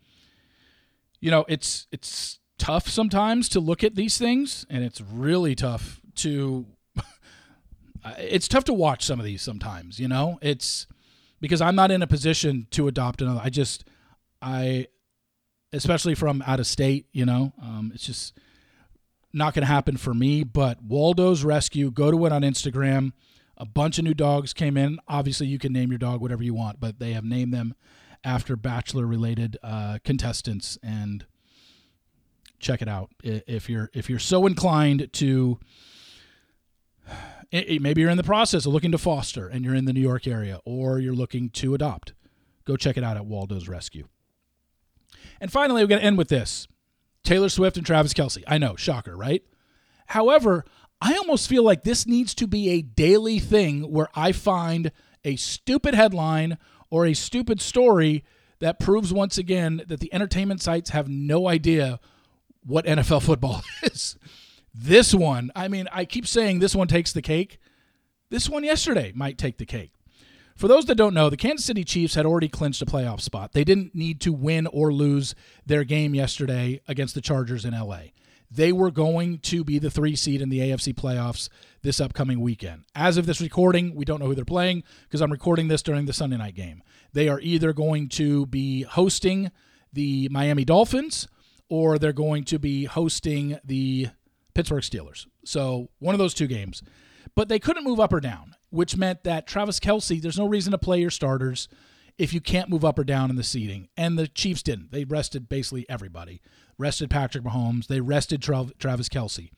you 1.19 1.29
know, 1.29 1.45
it's 1.47 1.87
it's 1.91 2.39
tough 2.57 2.87
sometimes 2.87 3.47
to 3.49 3.59
look 3.59 3.83
at 3.83 3.95
these 3.95 4.17
things, 4.17 4.65
and 4.69 4.83
it's 4.83 5.01
really 5.01 5.55
tough 5.55 6.01
to. 6.15 6.65
it's 8.17 8.47
tough 8.47 8.63
to 8.63 8.73
watch 8.73 9.05
some 9.05 9.19
of 9.19 9.25
these 9.25 9.43
sometimes. 9.43 9.99
You 9.99 10.07
know, 10.07 10.39
it's 10.41 10.87
because 11.41 11.59
I'm 11.59 11.75
not 11.75 11.91
in 11.91 12.01
a 12.01 12.07
position 12.07 12.67
to 12.71 12.87
adopt 12.87 13.21
another. 13.21 13.41
I 13.43 13.49
just, 13.49 13.83
I, 14.41 14.87
especially 15.73 16.15
from 16.15 16.41
out 16.45 16.59
of 16.59 16.67
state, 16.67 17.07
you 17.11 17.25
know, 17.25 17.51
um, 17.61 17.91
it's 17.93 18.05
just 18.05 18.37
not 19.33 19.53
going 19.53 19.63
to 19.63 19.73
happen 19.73 19.97
for 19.97 20.13
me. 20.13 20.43
But 20.43 20.81
Waldo's 20.81 21.43
Rescue, 21.43 21.91
go 21.91 22.11
to 22.11 22.25
it 22.25 22.31
on 22.31 22.43
Instagram. 22.43 23.11
A 23.57 23.65
bunch 23.65 23.97
of 23.97 24.05
new 24.05 24.13
dogs 24.13 24.53
came 24.53 24.77
in. 24.77 24.99
Obviously, 25.07 25.47
you 25.47 25.59
can 25.59 25.73
name 25.73 25.89
your 25.89 25.97
dog 25.97 26.21
whatever 26.21 26.43
you 26.43 26.53
want, 26.53 26.79
but 26.79 26.99
they 26.99 27.13
have 27.13 27.25
named 27.25 27.53
them 27.53 27.73
after 28.23 28.55
bachelor 28.55 29.05
related 29.05 29.57
uh, 29.63 29.97
contestants 30.03 30.77
and 30.83 31.25
check 32.59 32.81
it 32.81 32.87
out 32.87 33.09
if 33.23 33.67
you're 33.67 33.89
if 33.91 34.07
you're 34.07 34.19
so 34.19 34.45
inclined 34.45 35.11
to 35.11 35.57
maybe 37.51 38.01
you're 38.01 38.09
in 38.09 38.17
the 38.17 38.23
process 38.23 38.65
of 38.65 38.73
looking 38.73 38.91
to 38.91 38.97
foster 38.97 39.47
and 39.47 39.65
you're 39.65 39.75
in 39.75 39.85
the 39.85 39.93
New 39.93 40.01
York 40.01 40.27
area, 40.27 40.59
or 40.65 40.99
you're 40.99 41.13
looking 41.13 41.49
to 41.49 41.73
adopt. 41.73 42.13
Go 42.65 42.77
check 42.77 42.97
it 42.97 43.03
out 43.03 43.17
at 43.17 43.25
Waldo's 43.25 43.67
Rescue. 43.67 44.07
And 45.39 45.51
finally, 45.51 45.81
we're 45.81 45.87
going 45.87 46.01
to 46.01 46.05
end 46.05 46.17
with 46.17 46.29
this 46.29 46.67
Taylor 47.23 47.49
Swift 47.49 47.77
and 47.77 47.85
Travis 47.85 48.13
Kelce. 48.13 48.43
I 48.47 48.57
know, 48.57 48.75
shocker, 48.75 49.15
right? 49.17 49.43
However, 50.07 50.65
I 51.01 51.15
almost 51.15 51.49
feel 51.49 51.63
like 51.63 51.83
this 51.83 52.05
needs 52.05 52.33
to 52.35 52.47
be 52.47 52.69
a 52.69 52.81
daily 52.81 53.39
thing 53.39 53.91
where 53.91 54.09
I 54.13 54.31
find 54.31 54.91
a 55.23 55.35
stupid 55.35 55.95
headline 55.95 56.57
or 56.89 57.05
a 57.05 57.13
stupid 57.13 57.61
story 57.61 58.23
that 58.59 58.79
proves 58.79 59.11
once 59.11 59.37
again 59.37 59.81
that 59.87 59.99
the 59.99 60.13
entertainment 60.13 60.61
sites 60.61 60.91
have 60.91 61.09
no 61.09 61.47
idea 61.47 61.99
what 62.63 62.85
NFL 62.85 63.23
football 63.23 63.63
is. 63.83 64.15
This 64.73 65.13
one, 65.13 65.51
I 65.55 65.67
mean, 65.67 65.87
I 65.91 66.05
keep 66.05 66.25
saying 66.25 66.59
this 66.59 66.75
one 66.75 66.87
takes 66.87 67.11
the 67.11 67.21
cake. 67.21 67.59
This 68.29 68.49
one 68.49 68.63
yesterday 68.63 69.11
might 69.13 69.37
take 69.37 69.57
the 69.57 69.65
cake. 69.65 69.91
For 70.55 70.67
those 70.67 70.85
that 70.85 70.95
don't 70.95 71.13
know, 71.13 71.29
the 71.29 71.37
Kansas 71.37 71.65
City 71.65 71.83
Chiefs 71.83 72.15
had 72.15 72.25
already 72.25 72.47
clinched 72.47 72.81
a 72.81 72.85
playoff 72.85 73.19
spot. 73.19 73.53
They 73.53 73.63
didn't 73.63 73.95
need 73.95 74.21
to 74.21 74.31
win 74.31 74.67
or 74.67 74.93
lose 74.93 75.33
their 75.65 75.83
game 75.83 76.13
yesterday 76.13 76.81
against 76.87 77.15
the 77.15 77.21
Chargers 77.21 77.65
in 77.65 77.73
LA. 77.73 78.11
They 78.49 78.71
were 78.71 78.91
going 78.91 79.39
to 79.39 79.63
be 79.63 79.79
the 79.79 79.89
three 79.89 80.15
seed 80.15 80.41
in 80.41 80.49
the 80.49 80.59
AFC 80.59 80.93
playoffs 80.93 81.49
this 81.83 82.01
upcoming 82.01 82.41
weekend. 82.41 82.83
As 82.93 83.17
of 83.17 83.25
this 83.25 83.39
recording, 83.41 83.95
we 83.95 84.05
don't 84.05 84.19
know 84.19 84.27
who 84.27 84.35
they're 84.35 84.45
playing 84.45 84.83
because 85.03 85.21
I'm 85.21 85.31
recording 85.31 85.69
this 85.69 85.81
during 85.81 86.05
the 86.05 86.13
Sunday 86.13 86.37
night 86.37 86.55
game. 86.55 86.83
They 87.13 87.29
are 87.29 87.39
either 87.39 87.71
going 87.71 88.09
to 88.09 88.45
be 88.45 88.83
hosting 88.83 89.51
the 89.93 90.27
Miami 90.29 90.65
Dolphins 90.65 91.27
or 91.69 91.97
they're 91.97 92.11
going 92.11 92.43
to 92.43 92.59
be 92.59 92.85
hosting 92.85 93.57
the 93.63 94.09
Pittsburgh 94.53 94.83
Steelers. 94.83 95.25
So 95.43 95.89
one 95.99 96.15
of 96.15 96.19
those 96.19 96.33
two 96.33 96.47
games. 96.47 96.83
But 97.35 97.49
they 97.49 97.59
couldn't 97.59 97.83
move 97.83 97.99
up 97.99 98.11
or 98.11 98.19
down, 98.19 98.55
which 98.69 98.97
meant 98.97 99.23
that 99.23 99.47
Travis 99.47 99.79
Kelce, 99.79 100.21
there's 100.21 100.39
no 100.39 100.47
reason 100.47 100.71
to 100.71 100.77
play 100.77 100.99
your 100.99 101.09
starters 101.09 101.67
if 102.17 102.33
you 102.33 102.41
can't 102.41 102.69
move 102.69 102.83
up 102.83 102.99
or 102.99 103.03
down 103.03 103.29
in 103.29 103.35
the 103.35 103.43
seating. 103.43 103.87
And 103.95 104.17
the 104.17 104.27
Chiefs 104.27 104.63
didn't. 104.63 104.91
They 104.91 105.05
rested 105.05 105.47
basically 105.47 105.85
everybody. 105.89 106.41
Rested 106.77 107.09
Patrick 107.09 107.43
Mahomes. 107.43 107.87
They 107.87 108.01
rested 108.01 108.41
Tra- 108.41 108.71
Travis 108.79 109.07
Kelce. 109.07 109.51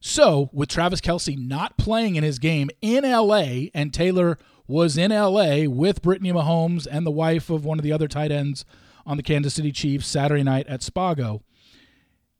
So, 0.00 0.50
with 0.52 0.68
Travis 0.68 1.00
Kelce 1.00 1.38
not 1.38 1.78
playing 1.78 2.16
in 2.16 2.24
his 2.24 2.38
game 2.38 2.68
in 2.82 3.04
LA, 3.04 3.68
and 3.72 3.92
Taylor 3.92 4.38
was 4.66 4.98
in 4.98 5.10
LA 5.10 5.64
with 5.64 6.02
Brittany 6.02 6.32
Mahomes 6.32 6.86
and 6.90 7.06
the 7.06 7.10
wife 7.10 7.48
of 7.48 7.64
one 7.64 7.78
of 7.78 7.82
the 7.82 7.92
other 7.92 8.08
tight 8.08 8.30
ends 8.30 8.64
on 9.06 9.16
the 9.16 9.22
Kansas 9.22 9.54
City 9.54 9.72
Chiefs 9.72 10.06
Saturday 10.06 10.42
night 10.42 10.66
at 10.66 10.80
Spago, 10.80 11.40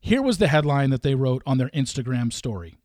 here 0.04 0.20
was 0.20 0.36
the 0.36 0.48
headline 0.48 0.90
that 0.90 1.00
they 1.00 1.14
wrote 1.14 1.42
on 1.46 1.56
their 1.56 1.70
Instagram 1.70 2.30
story 2.30 2.76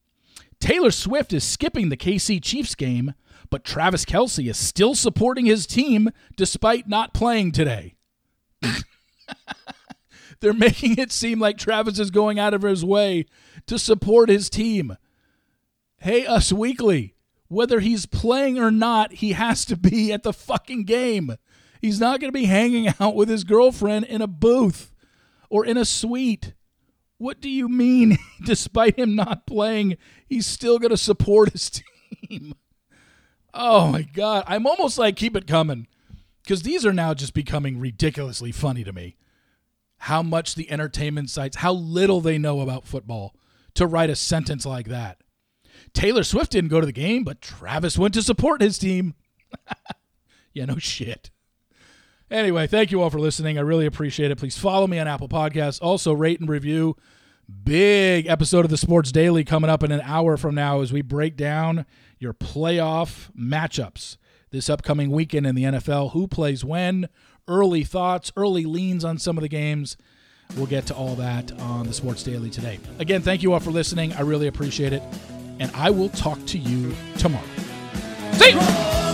Taylor 0.61 0.91
Swift 0.91 1.33
is 1.33 1.43
skipping 1.43 1.89
the 1.89 1.97
KC 1.97 2.41
Chiefs 2.41 2.75
game, 2.75 3.13
but 3.49 3.65
Travis 3.65 4.05
Kelce 4.05 4.49
is 4.49 4.57
still 4.57 4.95
supporting 4.95 5.45
his 5.45 5.65
team 5.67 6.09
despite 6.35 6.87
not 6.87 7.13
playing 7.13 7.51
today. 7.51 7.95
They're 10.39 10.53
making 10.53 10.97
it 10.97 11.11
seem 11.11 11.39
like 11.39 11.57
Travis 11.57 11.99
is 11.99 12.11
going 12.11 12.39
out 12.39 12.53
of 12.53 12.61
his 12.61 12.85
way 12.85 13.25
to 13.67 13.77
support 13.77 14.29
his 14.29 14.49
team. 14.49 14.95
Hey, 15.97 16.25
Us 16.25 16.53
Weekly, 16.53 17.15
whether 17.49 17.81
he's 17.81 18.05
playing 18.05 18.57
or 18.57 18.71
not, 18.71 19.13
he 19.15 19.33
has 19.33 19.65
to 19.65 19.75
be 19.75 20.13
at 20.13 20.23
the 20.23 20.31
fucking 20.31 20.83
game. 20.83 21.35
He's 21.81 21.99
not 21.99 22.21
going 22.21 22.29
to 22.31 22.39
be 22.39 22.45
hanging 22.45 22.93
out 22.99 23.15
with 23.15 23.27
his 23.27 23.43
girlfriend 23.43 24.05
in 24.05 24.21
a 24.21 24.27
booth 24.27 24.93
or 25.49 25.65
in 25.65 25.75
a 25.75 25.83
suite. 25.85 26.53
What 27.19 27.41
do 27.41 27.49
you 27.49 27.69
mean, 27.69 28.17
despite 28.43 28.97
him 28.97 29.13
not 29.13 29.45
playing, 29.45 29.97
he's 30.27 30.47
still 30.47 30.79
going 30.79 30.89
to 30.89 30.97
support 30.97 31.51
his 31.51 31.69
team? 31.69 32.55
Oh 33.53 33.87
my 33.89 34.01
God. 34.01 34.45
I'm 34.47 34.65
almost 34.65 34.97
like, 34.97 35.15
keep 35.15 35.35
it 35.35 35.45
coming. 35.45 35.87
Because 36.41 36.63
these 36.63 36.85
are 36.85 36.93
now 36.93 37.13
just 37.13 37.33
becoming 37.33 37.79
ridiculously 37.79 38.51
funny 38.51 38.83
to 38.83 38.93
me. 38.93 39.17
How 40.03 40.23
much 40.23 40.55
the 40.55 40.71
entertainment 40.71 41.29
sites, 41.29 41.57
how 41.57 41.73
little 41.73 42.21
they 42.21 42.37
know 42.37 42.61
about 42.61 42.87
football 42.87 43.35
to 43.75 43.85
write 43.85 44.09
a 44.09 44.15
sentence 44.15 44.65
like 44.65 44.87
that. 44.87 45.21
Taylor 45.93 46.23
Swift 46.23 46.51
didn't 46.51 46.69
go 46.69 46.79
to 46.79 46.85
the 46.85 46.91
game, 46.91 47.23
but 47.23 47.41
Travis 47.41 47.97
went 47.97 48.13
to 48.13 48.21
support 48.21 48.61
his 48.61 48.77
team. 48.77 49.13
yeah, 50.53 50.65
no 50.65 50.77
shit. 50.77 51.31
Anyway, 52.31 52.67
thank 52.67 52.91
you 52.91 53.01
all 53.01 53.09
for 53.09 53.19
listening. 53.19 53.57
I 53.57 53.61
really 53.61 53.85
appreciate 53.85 54.31
it. 54.31 54.37
Please 54.37 54.57
follow 54.57 54.85
me 54.87 54.99
on 54.99 55.07
Apple 55.07 55.29
Podcasts. 55.29 55.79
Also, 55.81 56.13
rate 56.13 56.39
and 56.39 56.49
review. 56.49 56.95
Big 57.63 58.27
episode 58.27 58.65
of 58.65 58.71
the 58.71 58.77
Sports 58.77 59.11
Daily 59.11 59.43
coming 59.43 59.69
up 59.69 59.81
in 59.81 59.91
an 59.91 60.01
hour 60.01 60.37
from 60.37 60.53
now 60.53 60.81
as 60.81 60.93
we 60.93 61.01
break 61.01 61.35
down 61.35 61.85
your 62.19 62.33
playoff 62.33 63.31
matchups 63.35 64.17
this 64.51 64.69
upcoming 64.69 65.09
weekend 65.09 65.47
in 65.47 65.55
the 65.55 65.63
NFL. 65.63 66.11
Who 66.11 66.27
plays 66.27 66.63
when? 66.63 67.09
Early 67.47 67.83
thoughts, 67.83 68.31
early 68.35 68.65
leans 68.65 69.03
on 69.03 69.17
some 69.17 69.37
of 69.37 69.41
the 69.41 69.49
games. 69.49 69.97
We'll 70.55 70.67
get 70.67 70.85
to 70.87 70.95
all 70.95 71.15
that 71.15 71.51
on 71.59 71.87
the 71.87 71.93
Sports 71.93 72.23
Daily 72.23 72.49
today. 72.49 72.79
Again, 72.99 73.21
thank 73.21 73.43
you 73.43 73.53
all 73.53 73.59
for 73.59 73.71
listening. 73.71 74.13
I 74.13 74.21
really 74.21 74.47
appreciate 74.47 74.93
it. 74.93 75.03
And 75.59 75.71
I 75.75 75.89
will 75.89 76.09
talk 76.09 76.43
to 76.47 76.57
you 76.57 76.95
tomorrow. 77.17 77.45
See 78.33 78.51
you. 78.51 79.08